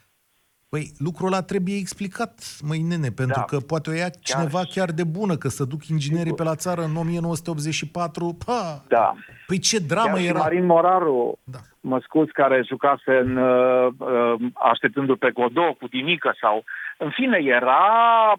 Păi 0.70 0.92
lucrul 0.98 1.28
ăla 1.28 1.42
trebuie 1.42 1.76
explicat, 1.76 2.34
măi 2.62 2.82
nene, 2.82 3.10
pentru 3.10 3.40
da. 3.40 3.46
că 3.46 3.58
poate 3.58 3.90
o 3.90 3.94
ia 3.94 4.10
cineva 4.10 4.58
chiar, 4.58 4.70
chiar 4.74 4.92
de 4.92 5.04
bună, 5.04 5.36
că 5.36 5.48
să 5.48 5.64
duc 5.64 5.88
inginerii 5.88 6.34
pe 6.34 6.44
la 6.44 6.56
țară 6.56 6.82
în 6.82 6.96
1984, 6.96 8.38
pa! 8.46 8.84
Da. 8.88 9.14
Păi 9.48 9.60
ce 9.60 9.80
dramă 9.80 10.16
chiar 10.16 10.26
era! 10.26 10.40
Marin 10.40 10.66
Moraru, 10.66 11.40
da. 11.44 11.58
mă 11.80 12.00
scuz, 12.04 12.28
care 12.34 12.64
jucase 12.68 13.12
în 13.26 13.38
uh, 13.38 13.88
uh, 13.98 14.34
Așteptându-l 14.54 15.18
pe 15.18 15.32
Godot 15.32 15.78
cu 15.78 15.88
Dinică 15.88 16.36
sau... 16.42 16.64
În 17.00 17.10
fine, 17.10 17.38
era 17.44 17.84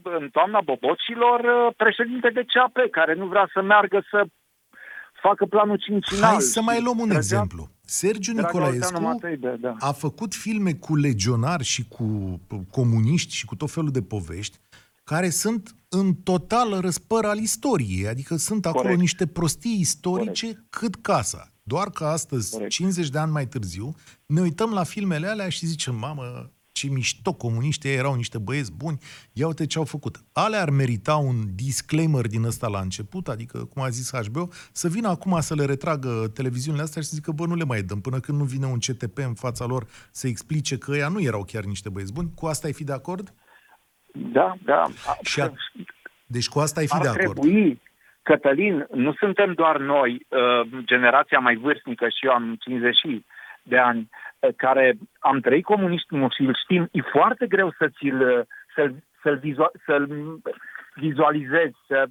în 0.03 0.29
toamna 0.33 0.61
Bobocilor 0.64 1.41
uh, 1.41 1.75
președinte 1.77 2.29
de 2.29 2.45
CAP, 2.53 2.77
care 2.91 3.14
nu 3.14 3.27
vrea 3.27 3.49
să 3.53 3.62
meargă 3.62 4.03
să 4.11 4.25
facă 5.23 5.45
planul 5.45 5.77
cincinal. 5.77 6.31
Hai 6.31 6.41
să 6.41 6.62
mai 6.62 6.83
luăm 6.83 6.99
un 6.99 7.11
exemplu. 7.11 7.69
Sergiu 7.90 8.33
Nicolaescu 8.33 9.18
da. 9.61 9.74
a 9.79 9.92
făcut 9.92 10.35
filme 10.35 10.74
cu 10.74 10.96
legionari 10.96 11.64
și 11.64 11.88
cu 11.88 12.40
comuniști 12.70 13.35
și 13.35 13.44
cu 13.44 13.57
tot 13.57 13.70
felul 13.70 13.90
de 13.90 14.03
povești 14.03 14.59
care 15.05 15.31
sunt 15.31 15.74
în 15.88 16.14
total 16.14 16.81
răspăr 16.81 17.24
al 17.24 17.38
istoriei, 17.38 18.09
adică 18.09 18.37
sunt 18.37 18.66
acolo 18.66 18.83
Corect. 18.83 19.01
niște 19.01 19.27
prostii 19.27 19.81
istorice 19.81 20.46
Corect. 20.46 20.66
cât 20.70 20.96
casa. 20.96 21.53
Doar 21.62 21.90
că 21.90 22.05
astăzi, 22.05 22.51
Corect. 22.51 22.70
50 22.70 23.09
de 23.09 23.18
ani 23.18 23.33
mai 23.33 23.46
târziu, 23.46 23.94
ne 24.27 24.40
uităm 24.40 24.70
la 24.70 24.85
filmele 24.85 25.27
alea 25.27 25.48
și 25.48 25.66
zicem, 25.66 25.94
mamă, 25.94 26.53
ce 26.79 26.88
mișto 26.93 27.33
comuniști, 27.33 27.88
erau 27.88 28.14
niște 28.14 28.38
băieți 28.38 28.77
buni, 28.77 28.99
ia 29.33 29.47
uite 29.47 29.67
ce 29.67 29.79
au 29.79 29.85
făcut. 29.85 30.17
Alea 30.33 30.61
ar 30.62 30.71
merita 30.71 31.17
un 31.17 31.37
disclaimer 31.55 32.27
din 32.27 32.45
ăsta 32.45 32.69
la 32.69 32.81
început, 32.81 33.29
adică, 33.29 33.59
cum 33.59 33.83
a 33.83 33.88
zis 33.88 34.07
HBO, 34.27 34.49
să 34.73 34.88
vină 34.88 35.09
acum 35.09 35.41
să 35.41 35.55
le 35.55 35.64
retragă 35.64 36.11
televiziunile 36.35 36.83
astea 36.83 37.03
și 37.03 37.09
să 37.09 37.14
zică, 37.14 37.33
bă, 37.33 37.47
nu 37.47 37.55
le 37.55 37.64
mai 37.64 37.83
dăm, 37.83 38.01
până 38.01 38.19
când 38.21 38.38
nu 38.38 38.45
vine 38.45 38.67
un 38.67 38.79
CTP 38.79 39.19
în 39.19 39.35
fața 39.35 39.64
lor 39.67 39.83
să 40.11 40.27
explice 40.27 40.79
că 40.79 40.91
ăia 40.91 41.09
nu 41.09 41.21
erau 41.23 41.45
chiar 41.45 41.64
niște 41.64 41.88
băieți 41.88 42.12
buni. 42.12 42.31
Cu 42.35 42.47
asta 42.47 42.67
ai 42.67 42.73
fi 42.73 42.85
de 42.85 42.93
acord? 42.93 43.35
Da, 44.12 44.55
da. 44.64 44.85
Și 45.23 45.41
a... 45.41 45.53
Deci 46.27 46.49
cu 46.49 46.59
asta 46.59 46.81
ai 46.81 46.87
fi 46.87 46.95
ar 46.95 47.01
de 47.03 47.09
acord. 47.09 47.41
Trebui, 47.41 47.81
Cătălin, 48.23 48.87
nu 48.93 49.12
suntem 49.12 49.53
doar 49.53 49.79
noi, 49.79 50.27
uh, 50.29 50.69
generația 50.85 51.38
mai 51.38 51.57
vârstnică 51.57 52.09
și 52.09 52.27
eu 52.27 52.33
am 52.33 52.57
50 52.61 52.97
de 53.62 53.79
ani, 53.79 54.01
uh, 54.01 54.28
care 54.57 54.98
am 55.18 55.40
trăit 55.40 55.64
comunismul 55.64 56.31
și 56.37 56.42
îl 56.42 56.57
știm, 56.62 56.88
e 56.92 57.01
foarte 57.01 57.46
greu 57.46 57.74
să 57.79 57.88
ți-l, 57.88 58.46
să-l, 58.74 58.94
să-l, 59.22 59.38
vizual, 59.38 59.70
să-l 59.87 60.09
vizualizezi, 60.94 61.77
să, 61.87 62.07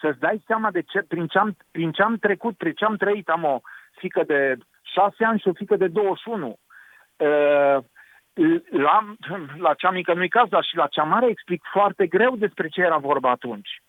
să-ți 0.00 0.18
dai 0.18 0.42
seama 0.46 0.70
de 0.70 0.82
ce, 0.82 1.02
prin 1.08 1.26
ce, 1.26 1.38
am, 1.38 1.56
prin 1.70 1.92
ce 1.92 2.02
am 2.02 2.16
trecut, 2.16 2.56
prin 2.56 2.72
ce 2.72 2.84
am 2.84 2.96
trăit. 2.96 3.28
Am 3.28 3.44
o 3.44 3.60
fică 3.92 4.22
de 4.26 4.56
6 4.82 5.24
ani 5.24 5.38
și 5.38 5.48
o 5.48 5.52
fică 5.52 5.76
de 5.76 5.88
21. 5.88 6.58
Uh, 7.16 7.78
la, 8.70 9.14
la 9.58 9.74
cea 9.74 9.90
mică 9.90 10.14
nu-i 10.14 10.28
caz, 10.28 10.48
dar 10.48 10.64
și 10.64 10.76
la 10.76 10.86
cea 10.86 11.02
mare 11.02 11.26
explic 11.28 11.62
foarte 11.72 12.06
greu 12.06 12.36
despre 12.36 12.68
ce 12.68 12.80
era 12.80 12.96
vorba 12.96 13.30
atunci. 13.30 13.82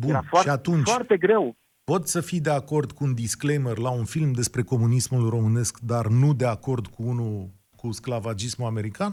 Bun, 0.00 0.10
era 0.10 0.22
foarte, 0.28 0.48
și 0.48 0.54
atunci 0.54 0.88
foarte 0.88 1.16
greu. 1.16 1.56
Pot 1.84 2.06
să 2.06 2.20
fii 2.20 2.40
de 2.40 2.50
acord 2.50 2.92
cu 2.92 3.04
un 3.04 3.14
disclaimer 3.14 3.78
la 3.78 3.90
un 3.90 4.04
film 4.04 4.32
despre 4.32 4.62
comunismul 4.62 5.30
românesc, 5.30 5.78
dar 5.78 6.06
nu 6.06 6.34
de 6.34 6.46
acord 6.46 6.86
cu 6.86 7.02
unul 7.02 7.48
cu 7.76 7.92
sclavagismul 7.92 8.68
american? 8.68 9.12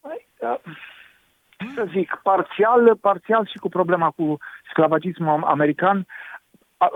Păi, 0.00 0.28
da, 0.38 0.60
să 1.74 1.88
zic, 1.92 2.20
parțial, 2.22 2.96
parțial 2.96 3.46
și 3.46 3.58
cu 3.58 3.68
problema 3.68 4.10
cu 4.10 4.36
sclavagismul 4.70 5.42
american. 5.44 6.06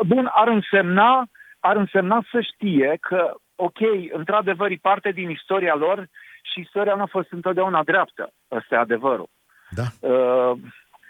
Bun, 0.06 0.30
ar 0.32 0.48
însemna, 0.48 1.28
ar 1.61 1.76
însemna 1.76 2.24
să 2.30 2.40
știe 2.40 2.98
că 3.00 3.35
ok, 3.54 3.78
într-adevăr, 4.12 4.70
e 4.70 4.78
parte 4.80 5.11
din 5.11 5.30
istoria 5.30 5.74
lor 5.74 6.09
și 6.42 6.61
istoria 6.61 6.94
nu 6.94 7.02
a 7.02 7.06
fost 7.06 7.32
întotdeauna 7.32 7.82
dreaptă. 7.82 8.32
Ăsta 8.50 8.74
e 8.74 8.78
adevărul. 8.78 9.28
Da. 9.70 10.09
Uh, 10.09 10.59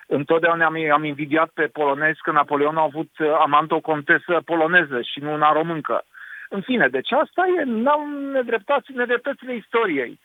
întotdeauna 0.06 0.64
am, 0.64 0.76
am 0.92 1.04
invidiat 1.04 1.48
pe 1.48 1.66
polonezi 1.66 2.20
că 2.22 2.30
Napoleon 2.30 2.76
a 2.76 2.82
avut 2.82 3.18
uh, 3.18 3.26
amant 3.44 3.70
o 3.70 3.80
contesă 3.80 4.40
poloneză 4.44 5.00
și 5.00 5.20
nu 5.20 5.32
una 5.32 5.52
româncă. 5.52 6.04
În 6.48 6.60
fine, 6.60 6.88
deci 6.88 7.12
asta 7.12 7.42
e, 7.60 7.64
n-au 7.64 8.00
nedreptăți, 8.32 8.92
nedreptățile 8.92 9.54
istoriei. 9.56 10.20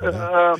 Da. 0.00 0.08
Uh, 0.08 0.58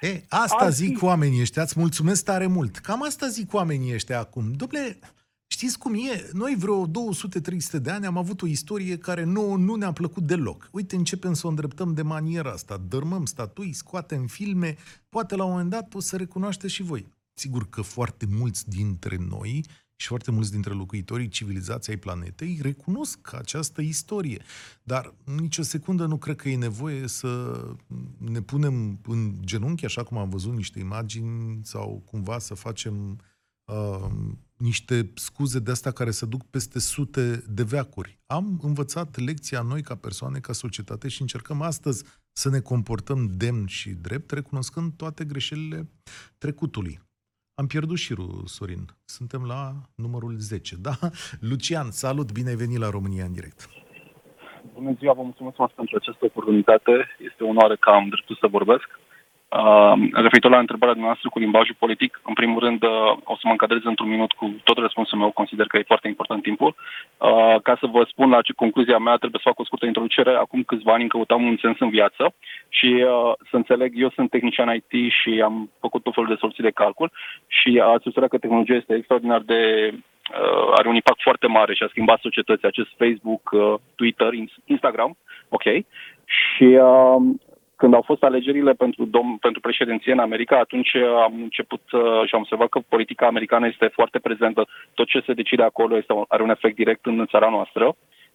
E, 0.00 0.22
asta 0.28 0.68
zic 0.68 1.02
oamenii 1.02 1.40
ăștia, 1.40 1.62
îți 1.62 1.78
mulțumesc 1.78 2.24
tare 2.24 2.46
mult. 2.46 2.76
Cam 2.76 3.02
asta 3.02 3.26
zic 3.26 3.54
oamenii 3.54 3.94
ăștia 3.94 4.18
acum. 4.18 4.44
Dom'le, 4.54 4.98
Știți 5.46 5.78
cum 5.78 5.94
e? 5.94 6.28
Noi 6.32 6.54
vreo 6.58 6.86
200-300 6.86 6.90
de 7.82 7.90
ani 7.90 8.06
am 8.06 8.16
avut 8.16 8.42
o 8.42 8.46
istorie 8.46 8.98
care 8.98 9.24
nu, 9.24 9.54
nu 9.54 9.74
ne-a 9.74 9.92
plăcut 9.92 10.22
deloc. 10.22 10.68
Uite, 10.72 10.96
începem 10.96 11.32
să 11.32 11.46
o 11.46 11.48
îndreptăm 11.48 11.94
de 11.94 12.02
maniera 12.02 12.50
asta. 12.50 12.76
Dărmăm 12.88 13.24
statui, 13.24 13.72
scoatem 13.72 14.26
filme, 14.26 14.76
poate 15.08 15.36
la 15.36 15.44
un 15.44 15.50
moment 15.50 15.70
dat 15.70 15.94
o 15.94 16.00
să 16.00 16.16
recunoașteți 16.16 16.72
și 16.72 16.82
voi. 16.82 17.06
Sigur 17.34 17.68
că 17.68 17.82
foarte 17.82 18.26
mulți 18.26 18.68
dintre 18.68 19.16
noi 19.16 19.64
și 19.96 20.08
foarte 20.08 20.30
mulți 20.30 20.50
dintre 20.50 20.72
locuitorii 20.72 21.28
civilizației 21.28 21.96
planetei 21.96 22.58
recunosc 22.62 23.32
această 23.32 23.80
istorie. 23.80 24.42
Dar 24.82 25.14
nicio 25.24 25.62
secundă 25.62 26.06
nu 26.06 26.16
cred 26.16 26.36
că 26.36 26.48
e 26.48 26.56
nevoie 26.56 27.06
să 27.06 27.62
ne 28.18 28.40
punem 28.40 29.00
în 29.02 29.34
genunchi, 29.40 29.84
așa 29.84 30.02
cum 30.02 30.18
am 30.18 30.28
văzut 30.28 30.54
niște 30.54 30.78
imagini, 30.78 31.60
sau 31.62 32.02
cumva 32.04 32.38
să 32.38 32.54
facem 32.54 33.20
uh, 33.64 34.10
niște 34.56 35.10
scuze 35.14 35.58
de 35.58 35.70
astea 35.70 35.90
care 35.90 36.10
se 36.10 36.26
duc 36.26 36.42
peste 36.42 36.78
sute 36.78 37.44
de 37.48 37.62
veacuri. 37.62 38.18
Am 38.26 38.60
învățat 38.62 39.18
lecția 39.18 39.62
noi 39.62 39.82
ca 39.82 39.94
persoane, 39.94 40.40
ca 40.40 40.52
societate 40.52 41.08
și 41.08 41.20
încercăm 41.20 41.62
astăzi 41.62 42.04
să 42.32 42.48
ne 42.48 42.60
comportăm 42.60 43.26
demn 43.26 43.66
și 43.66 43.90
drept, 43.90 44.30
recunoscând 44.30 44.92
toate 44.92 45.24
greșelile 45.24 45.90
trecutului. 46.38 47.00
Am 47.54 47.66
pierdut 47.66 47.96
șirul, 47.96 48.42
Sorin. 48.44 48.84
Suntem 49.04 49.42
la 49.46 49.72
numărul 49.94 50.34
10. 50.38 50.76
Da? 50.76 50.94
Lucian, 51.50 51.90
salut, 51.90 52.32
bine 52.32 52.48
ai 52.48 52.62
venit 52.64 52.78
la 52.78 52.90
România 52.90 53.24
în 53.24 53.32
direct. 53.32 53.68
Bună 54.74 54.92
ziua, 54.98 55.12
vă 55.12 55.22
mulțumesc 55.22 55.56
pentru 55.74 55.96
această 55.96 56.24
oportunitate. 56.24 56.92
Este 57.28 57.44
o 57.44 57.48
onoare 57.48 57.76
că 57.76 57.90
am 57.90 58.08
dreptul 58.08 58.36
să 58.40 58.46
vorbesc. 58.46 58.88
Uh, 59.58 59.92
referitor 60.12 60.50
la 60.50 60.58
întrebarea 60.58 60.94
dumneavoastră 60.98 61.28
cu 61.28 61.38
limbajul 61.38 61.74
politic, 61.78 62.20
în 62.24 62.34
primul 62.34 62.60
rând 62.60 62.82
uh, 62.82 63.12
o 63.24 63.34
să 63.34 63.44
mă 63.44 63.50
încadrez 63.50 63.80
într-un 63.84 64.08
minut 64.08 64.32
cu 64.32 64.54
tot 64.64 64.78
răspunsul 64.78 65.18
meu, 65.18 65.30
consider 65.30 65.66
că 65.66 65.76
e 65.76 65.92
foarte 65.92 66.08
important 66.08 66.42
timpul. 66.42 66.74
Uh, 66.74 67.56
ca 67.62 67.76
să 67.80 67.86
vă 67.86 68.06
spun 68.08 68.28
la 68.30 68.42
ce 68.42 68.52
concluzia 68.52 68.98
mea, 68.98 69.16
trebuie 69.16 69.40
să 69.42 69.48
fac 69.48 69.58
o 69.58 69.64
scurtă 69.64 69.86
introducere. 69.86 70.32
Acum 70.34 70.62
câțiva 70.62 70.92
ani 70.92 71.08
căutam 71.08 71.42
un 71.42 71.56
sens 71.60 71.76
în 71.78 71.90
viață 71.90 72.34
și 72.68 73.04
uh, 73.06 73.32
să 73.50 73.56
înțeleg, 73.56 73.92
eu 73.94 74.10
sunt 74.10 74.30
tehnician 74.30 74.74
IT 74.74 75.12
și 75.12 75.40
am 75.44 75.70
făcut 75.80 76.02
tot 76.02 76.14
felul 76.14 76.28
de 76.28 76.40
soluții 76.40 76.68
de 76.68 76.78
calcul 76.82 77.10
și 77.46 77.80
ați 77.84 78.06
observat 78.06 78.30
că 78.30 78.38
tehnologia 78.38 78.74
este 78.74 78.94
extraordinar 78.94 79.40
de 79.40 79.92
uh, 79.94 80.72
are 80.78 80.88
un 80.88 80.94
impact 80.94 81.20
foarte 81.22 81.46
mare 81.46 81.74
și 81.74 81.82
a 81.82 81.88
schimbat 81.90 82.20
societății, 82.20 82.68
acest 82.68 82.90
Facebook, 82.96 83.50
uh, 83.50 83.74
Twitter, 83.94 84.30
Instagram, 84.64 85.16
ok. 85.48 85.64
Și 86.24 86.64
uh, 86.64 87.16
când 87.82 87.94
au 87.94 88.02
fost 88.10 88.22
alegerile 88.22 88.72
pentru, 88.72 89.02
dom- 89.06 89.38
pentru 89.40 89.60
președinție 89.60 90.12
în 90.12 90.18
America, 90.28 90.56
atunci 90.58 90.92
am 91.26 91.34
început 91.42 91.84
uh, 91.92 92.00
și 92.26 92.34
am 92.34 92.40
observat 92.40 92.68
că 92.68 92.78
politica 92.88 93.26
americană 93.26 93.66
este 93.66 93.86
foarte 93.98 94.18
prezentă. 94.18 94.60
Tot 94.94 95.06
ce 95.06 95.22
se 95.26 95.32
decide 95.40 95.62
acolo 95.62 95.96
este, 95.96 96.12
are 96.28 96.42
un 96.42 96.50
efect 96.50 96.76
direct 96.76 97.06
în 97.06 97.26
țara 97.26 97.48
noastră. 97.56 97.84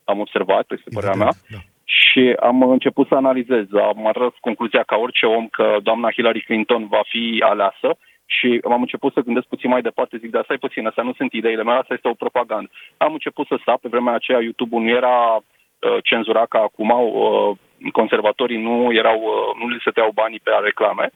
Am 0.03 0.19
observat, 0.19 0.65
este 0.71 0.89
părerea 0.93 1.21
mea. 1.23 1.33
Da. 1.53 1.57
Și 1.83 2.23
am 2.49 2.57
început 2.61 3.07
să 3.07 3.15
analizez. 3.15 3.65
Am 3.73 4.07
ajuns 4.07 4.33
concluzia 4.39 4.83
ca 4.83 4.95
orice 4.95 5.25
om 5.25 5.47
că 5.47 5.77
doamna 5.83 6.11
Hillary 6.11 6.41
Clinton 6.47 6.87
va 6.87 7.01
fi 7.11 7.43
aleasă 7.51 7.89
și 8.25 8.61
am 8.71 8.81
început 8.81 9.13
să 9.13 9.25
gândesc 9.27 9.47
puțin 9.47 9.69
mai 9.69 9.81
departe, 9.81 10.17
zic, 10.17 10.31
dar 10.31 10.43
stai 10.43 10.65
puțin, 10.65 10.87
astea 10.87 11.03
nu 11.03 11.13
sunt 11.13 11.31
ideile 11.33 11.63
mele, 11.63 11.77
asta 11.77 11.93
este 11.93 12.07
o 12.07 12.21
propagandă. 12.23 12.69
Am 12.97 13.13
început 13.13 13.47
să 13.47 13.57
sap, 13.65 13.79
pe 13.81 13.93
vremea 13.93 14.13
aceea 14.13 14.41
YouTube-ul 14.41 14.81
nu 14.81 14.89
era 14.89 15.17
uh, 15.35 15.97
cenzurat 16.03 16.47
ca 16.47 16.59
acum, 16.59 16.89
uh, 16.89 17.57
conservatorii 17.91 18.61
nu 18.61 18.93
erau, 18.93 19.19
uh, 19.21 19.61
nu 19.61 19.67
li 19.67 19.79
se 19.83 19.91
teau 19.91 20.11
banii 20.13 20.39
pe 20.39 20.51
reclame 20.63 21.09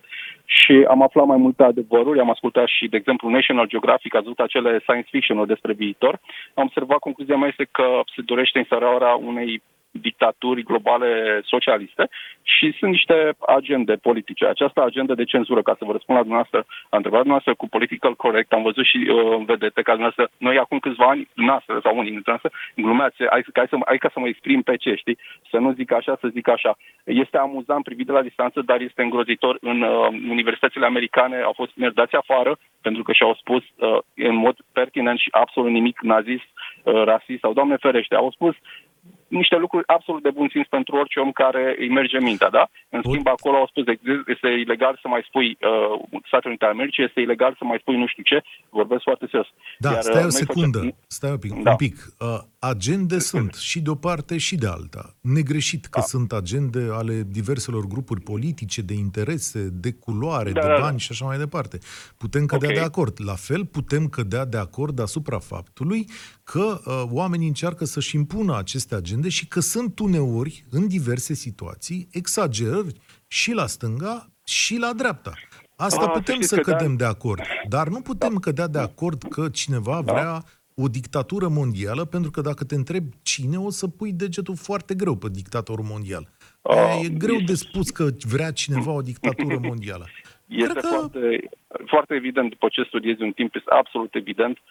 și 0.46 0.86
am 0.90 1.02
aflat 1.02 1.26
mai 1.26 1.38
multe 1.38 1.64
adevăruri, 1.64 2.20
am 2.20 2.30
ascultat 2.30 2.68
și, 2.68 2.88
de 2.88 2.98
exemplu, 2.98 3.30
National 3.30 3.68
Geographic, 3.68 4.16
a 4.16 4.20
văzut 4.20 4.40
acele 4.40 4.80
science 4.80 5.08
fiction 5.12 5.46
despre 5.48 5.74
viitor. 5.74 6.20
Am 6.54 6.64
observat, 6.64 6.98
concluzia 7.00 7.38
mea 7.38 7.48
este 7.48 7.68
că 7.72 8.02
se 8.16 8.22
dorește 8.26 8.58
instalarea 8.58 9.16
unei 9.16 9.62
dictaturi 9.92 10.64
globale 10.64 11.42
socialiste 11.44 12.10
și 12.42 12.76
sunt 12.80 12.92
niște 12.92 13.34
agende 13.48 13.96
politice. 13.96 14.46
Această 14.46 14.84
agendă 14.84 15.14
de 15.16 15.24
cenzură, 15.24 15.62
ca 15.62 15.76
să 15.78 15.86
vă 15.86 15.92
răspund 15.92 16.18
la 16.18 16.24
dumneavoastră, 16.24 16.60
la 16.90 16.98
întrebarea 16.98 17.28
dumneavoastră 17.28 17.54
cu 17.54 17.68
political 17.68 18.16
correct, 18.16 18.52
am 18.52 18.62
văzut 18.62 18.86
și 18.86 18.98
uh, 18.98 19.44
vedete 19.46 19.82
ca 19.82 19.96
dumneavoastră, 19.96 20.30
noi 20.38 20.58
acum 20.58 20.80
câțiva 20.80 21.06
ani, 21.06 21.28
dumneavoastră 21.34 21.80
sau 21.84 21.98
unii 21.98 22.12
dintre 22.12 22.32
noastre, 22.32 22.52
glumeați, 22.76 23.18
hai, 23.18 23.44
hai, 23.54 23.68
să, 23.70 23.76
hai 23.86 23.98
ca 23.98 24.10
să 24.14 24.20
mă 24.20 24.28
exprim 24.28 24.62
pe 24.62 24.76
ce, 24.76 24.96
știi? 24.96 25.18
Să 25.50 25.58
nu 25.58 25.72
zic 25.72 25.92
așa, 25.92 26.18
să 26.22 26.28
zic 26.28 26.48
așa. 26.48 26.78
Este 27.04 27.38
amuzant 27.38 27.84
privit 27.84 28.06
de 28.06 28.12
la 28.12 28.22
distanță, 28.22 28.62
dar 28.62 28.80
este 28.82 29.02
îngrozitor. 29.02 29.58
În 29.62 29.82
uh, 29.82 30.08
universitățile 30.30 30.86
americane 30.86 31.38
au 31.42 31.54
fost 31.56 31.72
merdați 31.76 32.16
afară 32.16 32.58
pentru 32.82 33.04
că 33.04 33.12
și-au 33.12 33.34
spus 33.34 33.64
uh, 33.76 33.98
în 34.16 34.36
mod 34.36 34.56
pertinent 34.72 35.20
și 35.20 35.28
absolut 35.32 35.72
nimic 35.72 36.02
nazist, 36.02 36.50
uh, 36.84 37.04
rasist 37.04 37.40
sau, 37.40 37.54
doamne 37.54 37.76
ferește, 37.76 38.16
au 38.16 38.32
spus 38.32 38.56
niște 39.32 39.56
lucruri 39.56 39.88
absolut 39.88 40.24
de 40.24 40.30
bun 40.30 40.48
simț 40.52 40.68
pentru 40.68 40.96
orice 40.96 41.20
om 41.20 41.32
care 41.32 41.76
îi 41.80 41.90
merge 41.90 42.20
mintea, 42.20 42.50
da? 42.50 42.70
În 42.90 43.02
schimb, 43.04 43.28
acolo 43.28 43.56
au 43.58 43.68
spus, 43.68 43.84
este 44.28 44.48
ilegal 44.48 45.00
să 45.02 45.08
mai 45.08 45.24
spui 45.28 45.48
uh, 45.50 46.20
Statele 46.28 46.50
Unite 46.50 46.66
ale 46.66 46.74
Americii, 46.74 47.04
este 47.04 47.20
ilegal 47.22 47.56
să 47.58 47.64
mai 47.64 47.78
spui 47.82 47.98
nu 47.98 48.08
știu 48.08 48.24
ce, 48.24 48.38
vorbesc 48.70 49.02
foarte 49.04 49.26
serios. 49.32 49.50
Da, 49.78 49.92
Iar, 49.92 50.02
stai 50.02 50.24
o 50.24 50.30
secundă, 50.30 50.78
facem... 50.78 50.96
stai 51.08 51.32
un 51.32 51.38
pic. 51.38 51.54
Da. 51.64 51.70
Un 51.70 51.76
pic. 51.76 51.96
Uh, 52.20 52.40
agende 52.60 53.20
sunt 53.20 53.54
și 53.54 53.80
de 53.82 53.90
o 53.90 53.96
parte 53.96 54.38
și 54.38 54.56
de 54.56 54.68
alta. 54.68 55.16
Negreșit 55.22 55.86
că 55.86 56.00
da. 56.00 56.06
sunt 56.06 56.32
agende 56.32 56.88
ale 56.92 57.24
diverselor 57.28 57.84
grupuri 57.88 58.22
politice, 58.22 58.82
de 58.82 58.94
interese, 58.94 59.70
de 59.72 59.92
culoare, 59.92 60.52
da, 60.52 60.62
de 60.62 60.68
da, 60.68 60.74
da. 60.74 60.80
bani 60.80 60.92
da. 60.92 60.98
și 60.98 61.08
așa 61.12 61.26
mai 61.26 61.38
departe. 61.38 61.78
Putem 62.18 62.46
cădea 62.46 62.70
okay. 62.70 62.80
de 62.80 62.86
acord. 62.86 63.16
La 63.26 63.36
fel 63.36 63.66
putem 63.66 64.08
cădea 64.08 64.46
de 64.46 64.58
acord 64.58 65.00
asupra 65.00 65.40
faptului 65.40 66.06
că 66.44 66.82
uh, 66.86 67.04
oamenii 67.12 67.48
încearcă 67.48 67.86
să-și 67.86 68.16
impună 68.16 68.58
aceste 68.58 68.96
agende 68.96 69.21
și 69.30 69.48
că 69.48 69.60
sunt 69.60 70.00
uneori, 70.00 70.64
în 70.70 70.88
diverse 70.88 71.34
situații, 71.34 72.08
exagerări 72.12 72.94
și 73.28 73.52
la 73.52 73.66
stânga 73.66 74.30
și 74.46 74.78
la 74.78 74.94
dreapta. 74.94 75.34
Asta 75.76 76.06
A, 76.06 76.10
putem 76.10 76.42
să, 76.42 76.56
să 76.56 76.62
cădem 76.62 76.96
da. 76.96 77.06
de 77.06 77.10
acord, 77.10 77.42
dar 77.68 77.88
nu 77.88 78.02
putem 78.02 78.34
da. 78.34 78.40
cădea 78.40 78.68
de 78.68 78.80
acord 78.80 79.24
că 79.24 79.50
cineva 79.50 80.02
da. 80.02 80.14
vrea 80.14 80.44
o 80.76 80.88
dictatură 80.88 81.48
mondială, 81.48 82.06
pentru 82.06 82.32
că 82.32 82.42
dacă 82.42 82.64
te 82.64 82.76
întrebi 82.76 83.16
cine, 83.24 83.58
o 83.58 83.70
să 83.70 83.88
pui 83.88 84.12
degetul 84.14 84.56
foarte 84.56 84.94
greu 84.94 85.16
pe 85.16 85.28
dictatorul 85.30 85.86
mondial. 85.86 86.28
A, 86.62 86.76
e 87.04 87.10
greu 87.10 87.40
de 87.46 87.54
spus 87.54 87.90
că 87.90 88.08
vrea 88.28 88.52
cineva 88.52 88.92
o 88.92 89.02
dictatură 89.02 89.58
mondială. 89.70 90.06
Este 90.46 90.80
că... 90.80 90.88
foarte, 90.88 91.50
foarte 91.86 92.14
evident, 92.14 92.50
după 92.50 92.68
ce 92.72 92.84
studiezi 92.84 93.22
un 93.22 93.32
timp, 93.32 93.56
este 93.56 93.72
absolut 93.72 94.16
evident 94.16 94.58
uh, 94.58 94.64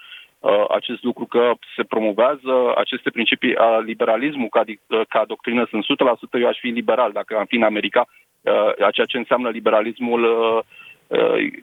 acest 0.68 1.03
lucru 1.03 1.24
că 1.24 1.53
se 1.76 1.83
promovează 1.83 2.72
aceste 2.76 3.11
principii 3.11 3.57
a 3.57 3.79
liberalismul 3.79 4.48
ca, 4.48 4.62
uh, 4.66 5.00
ca 5.09 5.24
doctrină. 5.26 5.66
Sunt 5.70 5.85
100% 5.85 6.38
eu 6.40 6.48
aș 6.48 6.59
fi 6.59 6.68
liberal 6.68 7.12
dacă 7.12 7.37
am 7.37 7.44
fi 7.44 7.57
în 7.57 7.62
America, 7.62 8.07
uh, 8.40 8.92
ceea 8.92 9.07
ce 9.07 9.16
înseamnă 9.18 9.48
liberalismul 9.48 10.22
uh, 10.24 10.59
Uh, 10.59 10.66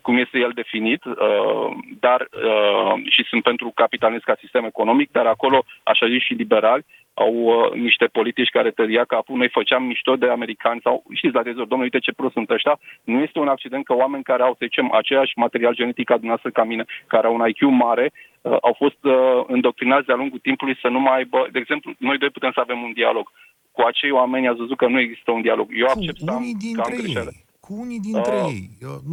cum 0.02 0.18
este 0.18 0.38
el 0.40 0.52
definit, 0.54 1.04
uh, 1.06 1.70
dar 2.00 2.20
uh, 2.22 2.94
și 3.10 3.24
sunt 3.24 3.44
pentru 3.44 3.72
capitalism 3.76 4.24
ca 4.26 4.36
sistem 4.40 4.64
economic, 4.66 5.12
dar 5.12 5.26
acolo, 5.26 5.64
așa 5.84 6.08
zis 6.08 6.22
și 6.22 6.34
liberali, 6.34 6.86
au 7.14 7.36
niște 7.76 8.06
politici 8.06 8.50
care 8.50 8.72
tăria 8.72 9.04
capul. 9.04 9.38
Noi 9.38 9.50
făceam 9.50 9.84
mișto 9.84 10.16
de 10.16 10.30
americani 10.30 10.82
sau, 10.84 11.04
știți, 11.14 11.34
la 11.34 11.44
dezor, 11.44 11.66
domnule, 11.66 11.90
uite 11.92 12.06
ce 12.06 12.18
prost 12.18 12.34
sunt 12.34 12.50
ăștia. 12.50 12.80
Nu 13.04 13.20
este 13.20 13.40
un 13.40 13.48
accident 13.48 13.86
că 13.86 13.94
oameni 13.96 14.24
care 14.24 14.44
au, 14.44 14.52
să 14.52 14.66
zicem, 14.66 14.92
aceeași 14.92 15.32
material 15.36 15.74
genetic 15.76 16.06
ca 16.06 16.14
dumneavoastră 16.14 16.52
ca 16.52 16.64
mine, 16.64 16.86
care 17.08 17.28
au 17.28 17.34
un 17.34 17.48
IQ 17.48 17.62
mare, 17.62 18.12
au 18.42 18.74
fost 18.78 18.98
îndoctrinați 19.48 20.06
de-a 20.06 20.16
lungul 20.16 20.40
timpului 20.40 20.78
să 20.82 20.88
nu 20.88 21.00
mai 21.00 21.18
aibă, 21.18 21.48
de 21.52 21.60
exemplu, 21.60 21.94
noi 21.98 22.18
doi 22.18 22.30
putem 22.30 22.52
să 22.54 22.60
avem 22.60 22.82
un 22.82 22.94
dialog. 22.94 23.32
Cu 23.72 23.82
acei 23.82 24.12
oameni 24.12 24.48
ați 24.48 24.58
văzut 24.58 24.78
că 24.78 24.88
nu 24.88 25.00
există 25.00 25.32
un 25.32 25.42
dialog. 25.42 25.68
Eu 25.74 25.88
accept 25.88 26.18
să 26.18 26.32
am, 26.32 26.44
că 26.74 26.82
am 26.82 26.94
greșeală 26.98 27.32
cu 27.68 27.74
unii 27.84 28.00
dintre 28.00 28.36
uh, 28.36 28.50
ei. 28.54 28.64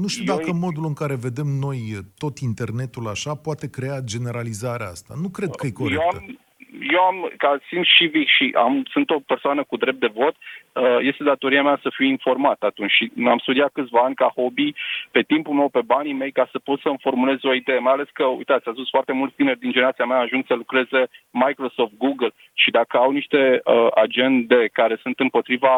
Nu 0.02 0.08
știu 0.08 0.24
dacă 0.24 0.48
eu... 0.52 0.62
modul 0.66 0.84
în 0.90 0.96
care 1.02 1.24
vedem 1.26 1.48
noi 1.66 1.80
tot 2.22 2.34
internetul 2.38 3.06
așa 3.14 3.32
poate 3.46 3.66
crea 3.76 3.98
generalizarea 4.12 4.92
asta. 4.96 5.12
Nu 5.22 5.28
cred 5.36 5.50
că 5.58 5.66
e 5.66 5.70
corectă. 5.70 6.02
Eu 6.02 6.08
am, 6.12 6.38
eu 6.96 7.02
am, 7.10 7.32
ca 7.36 7.58
simt 7.68 7.86
civic 7.96 8.28
și 8.36 8.54
am, 8.64 8.82
sunt 8.90 9.10
o 9.10 9.18
persoană 9.32 9.62
cu 9.64 9.76
drept 9.76 10.00
de 10.00 10.10
vot, 10.20 10.34
uh, 10.36 10.98
este 11.00 11.22
datoria 11.22 11.62
mea 11.62 11.78
să 11.82 11.88
fiu 11.96 12.06
informat 12.06 12.60
atunci 12.62 12.90
și 12.90 13.12
am 13.34 13.38
studiat 13.38 13.70
câțiva 13.72 14.00
ani 14.00 14.14
ca 14.14 14.32
hobby 14.36 14.72
pe 15.10 15.22
timpul 15.22 15.54
meu, 15.54 15.68
pe 15.68 15.82
banii 15.94 16.20
mei, 16.20 16.32
ca 16.32 16.48
să 16.52 16.58
pot 16.58 16.80
să-mi 16.80 17.02
formulez 17.06 17.38
o 17.42 17.54
idee, 17.54 17.78
mai 17.78 17.92
ales 17.92 18.08
că, 18.12 18.24
uitați, 18.24 18.66
ați 18.68 18.76
văzut 18.76 18.94
foarte 18.96 19.12
mulți 19.12 19.34
tineri 19.34 19.58
din 19.58 19.72
generația 19.72 20.04
mea 20.04 20.18
ajung 20.18 20.44
să 20.46 20.54
lucreze 20.54 21.00
Microsoft, 21.30 21.92
Google 21.98 22.32
și 22.62 22.70
dacă 22.70 22.96
au 22.96 23.10
niște 23.10 23.60
uh, 23.64 23.88
agende 23.94 24.68
care 24.72 24.98
sunt 25.02 25.18
împotriva 25.20 25.74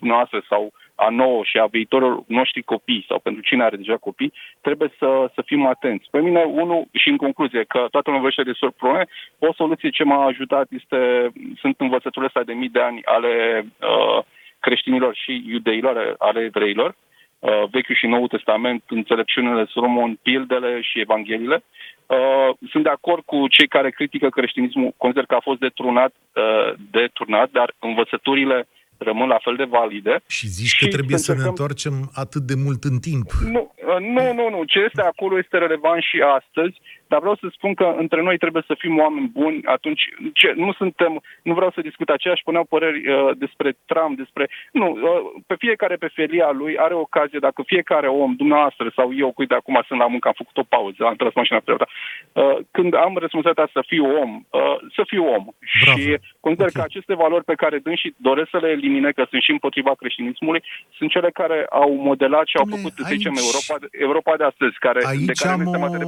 noastră 0.00 0.44
sau 0.48 0.62
uh, 0.64 0.87
a 1.06 1.08
nouă 1.10 1.40
și 1.44 1.58
a 1.58 1.66
viitorilor 1.66 2.22
noștri 2.26 2.62
copii 2.62 3.04
sau 3.08 3.18
pentru 3.18 3.42
cine 3.42 3.62
are 3.62 3.76
deja 3.76 3.96
copii, 3.96 4.32
trebuie 4.60 4.90
să, 4.98 5.30
să 5.34 5.42
fim 5.46 5.66
atenți. 5.66 6.08
Pe 6.10 6.20
mine, 6.20 6.42
unul, 6.42 6.84
și 6.92 7.08
în 7.08 7.16
concluzie, 7.16 7.64
că 7.64 7.78
toată 7.78 8.04
lumea 8.04 8.20
vorbește 8.20 8.42
de 8.50 8.58
sorprone, 8.62 9.04
o 9.38 9.52
soluție 9.52 9.90
ce 9.90 10.04
m-a 10.04 10.24
ajutat 10.24 10.66
este, 10.70 11.30
sunt 11.60 11.80
învățăturile 11.80 12.26
astea 12.26 12.50
de 12.50 12.52
mii 12.52 12.76
de 12.76 12.80
ani 12.80 13.00
ale 13.04 13.64
uh, 13.80 14.24
creștinilor 14.60 15.14
și 15.14 15.44
iudeilor, 15.46 16.14
ale 16.18 16.40
evreilor, 16.40 16.94
uh, 17.38 17.62
Vechiul 17.70 17.94
și 17.94 18.06
Noul 18.06 18.28
Testament, 18.28 18.82
înțelepciunile 18.88 19.64
Solomon, 19.64 20.18
pildele 20.22 20.80
și 20.80 21.00
evangheliile. 21.00 21.62
Uh, 22.06 22.50
sunt 22.70 22.82
de 22.82 22.88
acord 22.88 23.22
cu 23.24 23.48
cei 23.48 23.68
care 23.68 23.90
critică 23.90 24.28
creștinismul, 24.28 24.94
consider 24.96 25.24
că 25.24 25.34
a 25.34 25.40
fost 25.48 25.58
deturnat, 25.58 26.12
uh, 26.34 26.72
deturnat 26.90 27.50
dar 27.50 27.74
învățăturile 27.78 28.68
rămân 28.98 29.28
la 29.28 29.38
fel 29.42 29.56
de 29.56 29.64
valide. 29.64 30.20
Și 30.26 30.46
zici 30.46 30.66
și 30.66 30.84
că 30.84 30.90
trebuie 30.90 31.18
să, 31.18 31.32
să 31.32 31.38
ne 31.38 31.48
întoarcem 31.48 32.10
atât 32.14 32.42
de 32.42 32.54
mult 32.64 32.84
în 32.84 32.98
timp. 32.98 33.26
Nu, 33.54 33.74
nu, 34.00 34.32
nu, 34.32 34.50
nu. 34.50 34.64
Ce 34.64 34.78
este 34.78 35.02
acolo 35.02 35.38
este 35.38 35.58
relevant 35.58 36.02
și 36.02 36.18
astăzi 36.40 36.76
dar 37.08 37.20
vreau 37.20 37.36
să 37.40 37.46
spun 37.50 37.74
că 37.74 37.94
între 37.98 38.22
noi 38.22 38.38
trebuie 38.38 38.62
să 38.66 38.74
fim 38.78 38.98
oameni 38.98 39.28
buni 39.28 39.60
atunci. 39.64 40.02
Ce, 40.32 40.52
nu 40.56 40.72
suntem, 40.72 41.22
nu 41.42 41.54
vreau 41.54 41.70
să 41.70 41.80
discut 41.80 42.08
aceeași, 42.08 42.42
puneau 42.42 42.64
păreri 42.64 43.08
uh, 43.08 43.30
despre 43.36 43.76
Trump, 43.86 44.16
despre... 44.16 44.48
Nu, 44.72 44.86
uh, 44.90 45.42
pe 45.46 45.54
fiecare 45.58 45.96
pe 45.96 46.08
felia 46.14 46.50
lui 46.50 46.78
are 46.78 46.94
ocazie, 46.94 47.38
dacă 47.38 47.62
fiecare 47.66 48.08
om, 48.08 48.34
dumneavoastră 48.36 48.92
sau 48.94 49.14
eu, 49.14 49.32
cu 49.32 49.44
de 49.44 49.54
acum 49.54 49.82
sunt 49.86 49.98
la 49.98 50.06
muncă, 50.06 50.28
am 50.28 50.34
făcut 50.36 50.56
o 50.56 50.70
pauză, 50.76 51.04
am 51.04 51.14
tras 51.14 51.34
mașina 51.34 51.60
pe 51.64 51.72
uh, 51.72 52.58
când 52.70 52.94
am 52.94 53.12
responsabilitatea 53.24 53.70
să 53.72 53.82
fiu 53.86 54.04
om, 54.22 54.30
uh, 54.50 54.76
să 54.96 55.02
fiu 55.06 55.24
om. 55.36 55.44
Bravo. 55.84 55.98
Și 55.98 56.16
consider 56.40 56.70
okay. 56.70 56.76
că 56.76 56.82
aceste 56.90 57.14
valori 57.14 57.44
pe 57.44 57.60
care 57.62 57.78
dânsi 57.78 58.08
doresc 58.16 58.48
să 58.50 58.58
le 58.58 58.68
elimine, 58.68 59.10
că 59.10 59.26
sunt 59.30 59.42
și 59.42 59.50
împotriva 59.50 59.92
creștinismului, 60.00 60.62
sunt 60.96 61.10
cele 61.10 61.30
care 61.30 61.66
au 61.70 61.90
modelat 62.08 62.46
și 62.46 62.56
au 62.56 62.66
făcut, 62.74 62.92
să 62.92 63.02
zicem, 63.14 63.34
Europa, 63.46 63.74
Europa 64.06 64.36
de 64.36 64.44
astăzi, 64.44 64.76
care, 64.78 65.00
aici 65.06 65.30
de 65.32 65.32
care 65.42 65.54
am 65.54 65.60
este 65.60 65.76
o... 65.76 65.98
de 65.98 66.04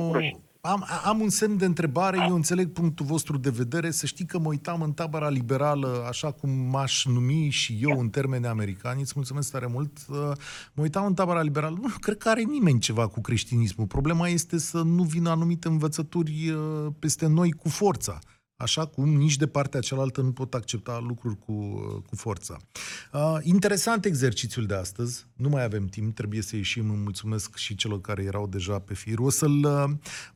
am, 0.60 0.86
am 1.04 1.20
un 1.20 1.28
semn 1.28 1.56
de 1.56 1.64
întrebare, 1.64 2.18
eu 2.28 2.34
înțeleg 2.34 2.72
punctul 2.72 3.06
vostru 3.06 3.38
de 3.38 3.50
vedere, 3.50 3.90
să 3.90 4.06
știi 4.06 4.24
că 4.24 4.38
mă 4.38 4.48
uitam 4.48 4.82
în 4.82 4.92
tabăra 4.92 5.28
liberală, 5.28 6.04
așa 6.08 6.30
cum 6.32 6.50
m-aș 6.50 7.04
numi 7.04 7.48
și 7.48 7.78
eu 7.80 8.00
în 8.00 8.08
termeni 8.08 8.46
americani, 8.46 9.00
îți 9.00 9.12
mulțumesc 9.14 9.50
tare 9.50 9.66
mult, 9.66 9.98
uh, 10.08 10.16
mă 10.72 10.82
uitam 10.82 11.06
în 11.06 11.14
tabăra 11.14 11.42
liberală, 11.42 11.78
nu 11.80 11.88
cred 12.00 12.18
că 12.18 12.28
are 12.28 12.42
nimeni 12.42 12.78
ceva 12.78 13.08
cu 13.08 13.20
creștinismul, 13.20 13.86
problema 13.86 14.28
este 14.28 14.58
să 14.58 14.82
nu 14.82 15.02
vină 15.02 15.30
anumite 15.30 15.68
învățături 15.68 16.50
uh, 16.50 16.92
peste 16.98 17.26
noi 17.26 17.50
cu 17.50 17.68
forța. 17.68 18.18
Așa 18.60 18.86
cum 18.86 19.08
nici 19.08 19.36
de 19.36 19.46
partea 19.46 19.80
cealaltă 19.80 20.20
nu 20.20 20.32
pot 20.32 20.54
accepta 20.54 20.98
lucruri 20.98 21.38
cu, 21.38 21.52
cu 22.06 22.16
forța. 22.16 22.56
Uh, 23.12 23.36
interesant 23.42 24.04
exercițiul 24.04 24.66
de 24.66 24.74
astăzi. 24.74 25.26
Nu 25.36 25.48
mai 25.48 25.64
avem 25.64 25.86
timp, 25.86 26.14
trebuie 26.14 26.42
să 26.42 26.56
ieșim. 26.56 26.90
Îmi 26.90 27.02
mulțumesc 27.02 27.56
și 27.56 27.74
celor 27.74 28.00
care 28.00 28.22
erau 28.22 28.46
deja 28.46 28.78
pe 28.78 28.94
fir. 28.94 29.18
O 29.18 29.30
să-l, 29.30 29.66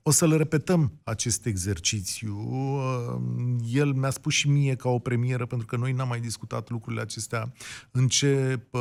o 0.02 0.10
să-l 0.10 0.36
repetăm, 0.36 0.92
acest 1.02 1.46
exercițiu. 1.46 2.36
Uh, 2.50 3.20
el 3.72 3.92
mi-a 3.92 4.10
spus 4.10 4.32
și 4.32 4.48
mie 4.48 4.74
ca 4.74 4.88
o 4.88 4.98
premieră, 4.98 5.46
pentru 5.46 5.66
că 5.66 5.76
noi 5.76 5.92
n-am 5.92 6.08
mai 6.08 6.20
discutat 6.20 6.70
lucrurile 6.70 7.02
acestea 7.02 7.52
în 7.90 8.08
ce 8.08 8.60
uh, 8.70 8.80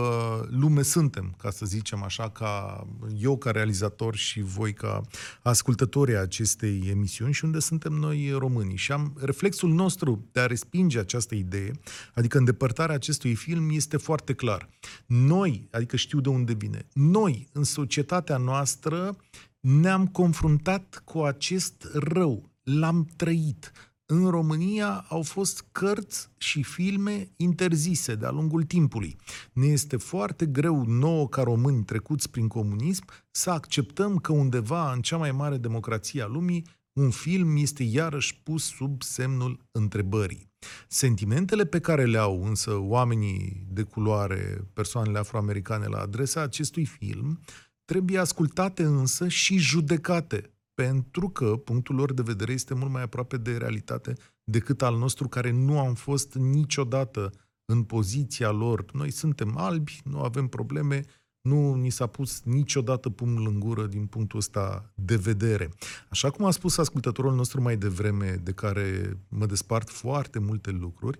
lume 0.49 0.81
suntem, 0.81 1.35
ca 1.37 1.49
să 1.49 1.65
zicem 1.65 2.03
așa, 2.03 2.29
ca 2.29 2.87
eu 3.19 3.37
ca 3.37 3.51
realizator 3.51 4.15
și 4.15 4.41
voi 4.41 4.73
ca 4.73 5.01
ascultători 5.41 6.17
acestei 6.17 6.83
emisiuni 6.89 7.33
și 7.33 7.45
unde 7.45 7.59
suntem 7.59 7.91
noi 7.91 8.35
românii. 8.37 8.77
Și 8.77 8.91
am 8.91 9.13
reflexul 9.33 9.69
nostru 9.69 10.27
de 10.31 10.39
a 10.39 10.45
respinge 10.45 10.99
această 10.99 11.35
idee, 11.35 11.71
adică 12.13 12.37
îndepărtarea 12.37 12.95
acestui 12.95 13.35
film, 13.35 13.69
este 13.69 13.97
foarte 13.97 14.33
clar. 14.33 14.69
Noi, 15.05 15.67
adică 15.71 15.95
știu 15.95 16.21
de 16.21 16.29
unde 16.29 16.53
vine, 16.53 16.87
noi, 16.93 17.47
în 17.51 17.63
societatea 17.63 18.37
noastră, 18.37 19.17
ne-am 19.59 20.07
confruntat 20.07 21.01
cu 21.05 21.21
acest 21.21 21.87
rău, 21.93 22.51
l-am 22.63 23.07
trăit. 23.15 23.71
În 24.05 24.29
România 24.29 25.05
au 25.09 25.21
fost 25.21 25.65
cărți 25.71 26.29
și 26.37 26.63
filme 26.63 27.31
interzise 27.35 28.15
de-a 28.15 28.31
lungul 28.31 28.63
timpului. 28.63 29.17
Ne 29.53 29.65
este 29.65 29.97
foarte 29.97 30.45
greu 30.45 30.85
nouă 30.85 31.27
ca 31.27 31.41
români 31.41 31.83
trecuți 31.83 32.29
prin 32.29 32.47
comunism 32.47 33.05
să 33.31 33.49
acceptăm 33.49 34.17
că 34.17 34.31
undeva 34.31 34.91
în 34.91 35.01
cea 35.01 35.17
mai 35.17 35.31
mare 35.31 35.57
democrație 35.57 36.21
a 36.21 36.27
lumii 36.27 36.65
un 36.93 37.09
film 37.09 37.55
este 37.55 37.83
iarăși 37.83 38.41
pus 38.43 38.63
sub 38.63 39.01
semnul 39.01 39.59
întrebării. 39.71 40.51
Sentimentele 40.87 41.65
pe 41.65 41.79
care 41.79 42.05
le 42.05 42.17
au 42.17 42.45
însă 42.45 42.77
oamenii 42.77 43.65
de 43.69 43.83
culoare, 43.83 44.67
persoanele 44.73 45.17
afroamericane 45.17 45.85
la 45.85 45.97
adresa 45.97 46.41
acestui 46.41 46.85
film, 46.85 47.39
trebuie 47.85 48.17
ascultate 48.17 48.83
însă 48.83 49.27
și 49.27 49.57
judecate, 49.57 50.53
pentru 50.73 51.29
că 51.29 51.55
punctul 51.55 51.95
lor 51.95 52.13
de 52.13 52.21
vedere 52.21 52.51
este 52.51 52.73
mult 52.73 52.91
mai 52.91 53.01
aproape 53.01 53.37
de 53.37 53.57
realitate 53.57 54.13
decât 54.43 54.81
al 54.81 54.97
nostru, 54.97 55.27
care 55.27 55.51
nu 55.51 55.79
am 55.79 55.93
fost 55.93 56.33
niciodată 56.33 57.31
în 57.65 57.83
poziția 57.83 58.51
lor. 58.51 58.85
Noi 58.91 59.11
suntem 59.11 59.57
albi, 59.57 60.01
nu 60.03 60.21
avem 60.21 60.47
probleme, 60.47 61.01
nu 61.43 61.73
ni 61.73 61.89
s-a 61.89 62.07
pus 62.07 62.41
niciodată 62.43 63.09
pumnul 63.09 63.47
în 63.47 63.59
gură 63.59 63.85
din 63.85 64.05
punctul 64.05 64.39
ăsta 64.39 64.91
de 64.95 65.15
vedere. 65.15 65.69
Așa 66.09 66.29
cum 66.29 66.45
a 66.45 66.51
spus 66.51 66.77
ascultătorul 66.77 67.35
nostru 67.35 67.61
mai 67.61 67.77
devreme, 67.77 68.39
de 68.43 68.51
care 68.51 69.17
mă 69.27 69.45
despart 69.45 69.89
foarte 69.89 70.39
multe 70.39 70.71
lucruri, 70.71 71.19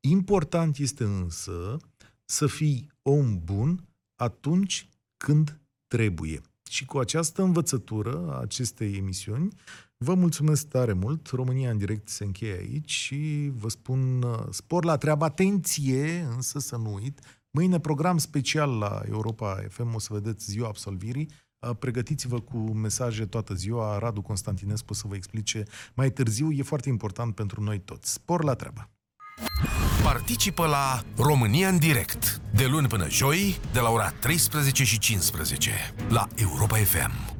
Important 0.00 0.76
este 0.76 1.04
însă 1.04 1.76
să 2.24 2.46
fii 2.46 2.92
om 3.02 3.44
bun 3.44 3.88
atunci 4.16 4.88
când 5.16 5.60
trebuie. 5.86 6.40
Și 6.70 6.84
cu 6.84 6.98
această 6.98 7.42
învățătură 7.42 8.30
a 8.30 8.40
acestei 8.40 8.96
emisiuni, 8.96 9.48
vă 9.96 10.14
mulțumesc 10.14 10.68
tare 10.68 10.92
mult. 10.92 11.26
România 11.26 11.70
în 11.70 11.78
direct 11.78 12.08
se 12.08 12.24
încheie 12.24 12.56
aici 12.56 12.90
și 12.90 13.50
vă 13.54 13.68
spun 13.68 14.22
uh, 14.22 14.46
spor 14.50 14.84
la 14.84 14.96
treabă. 14.96 15.24
Atenție, 15.24 16.18
însă 16.34 16.58
să 16.58 16.76
nu 16.76 16.94
uit, 16.94 17.20
mâine 17.50 17.80
program 17.80 18.18
special 18.18 18.78
la 18.78 19.02
Europa 19.08 19.64
FM, 19.68 19.94
o 19.94 19.98
să 19.98 20.08
vedeți 20.12 20.50
ziua 20.50 20.68
absolvirii. 20.68 21.30
Uh, 21.58 21.76
pregătiți-vă 21.78 22.40
cu 22.40 22.58
mesaje 22.58 23.26
toată 23.26 23.54
ziua. 23.54 23.98
Radu 23.98 24.20
Constantinescu 24.22 24.94
să 24.94 25.04
vă 25.06 25.14
explice 25.14 25.62
mai 25.94 26.10
târziu. 26.10 26.50
E 26.50 26.62
foarte 26.62 26.88
important 26.88 27.34
pentru 27.34 27.62
noi 27.62 27.78
toți. 27.78 28.12
Spor 28.12 28.44
la 28.44 28.54
treabă! 28.54 28.90
Participă 30.02 30.66
la 30.66 31.02
România 31.16 31.68
în 31.68 31.78
direct, 31.78 32.40
de 32.54 32.66
luni 32.66 32.86
până 32.86 33.08
joi, 33.08 33.58
de 33.72 33.80
la 33.80 33.90
ora 33.90 34.10
13 34.10 34.84
și 34.84 34.98
15, 34.98 35.70
la 36.08 36.28
Europa 36.36 36.76
FM. 36.76 37.38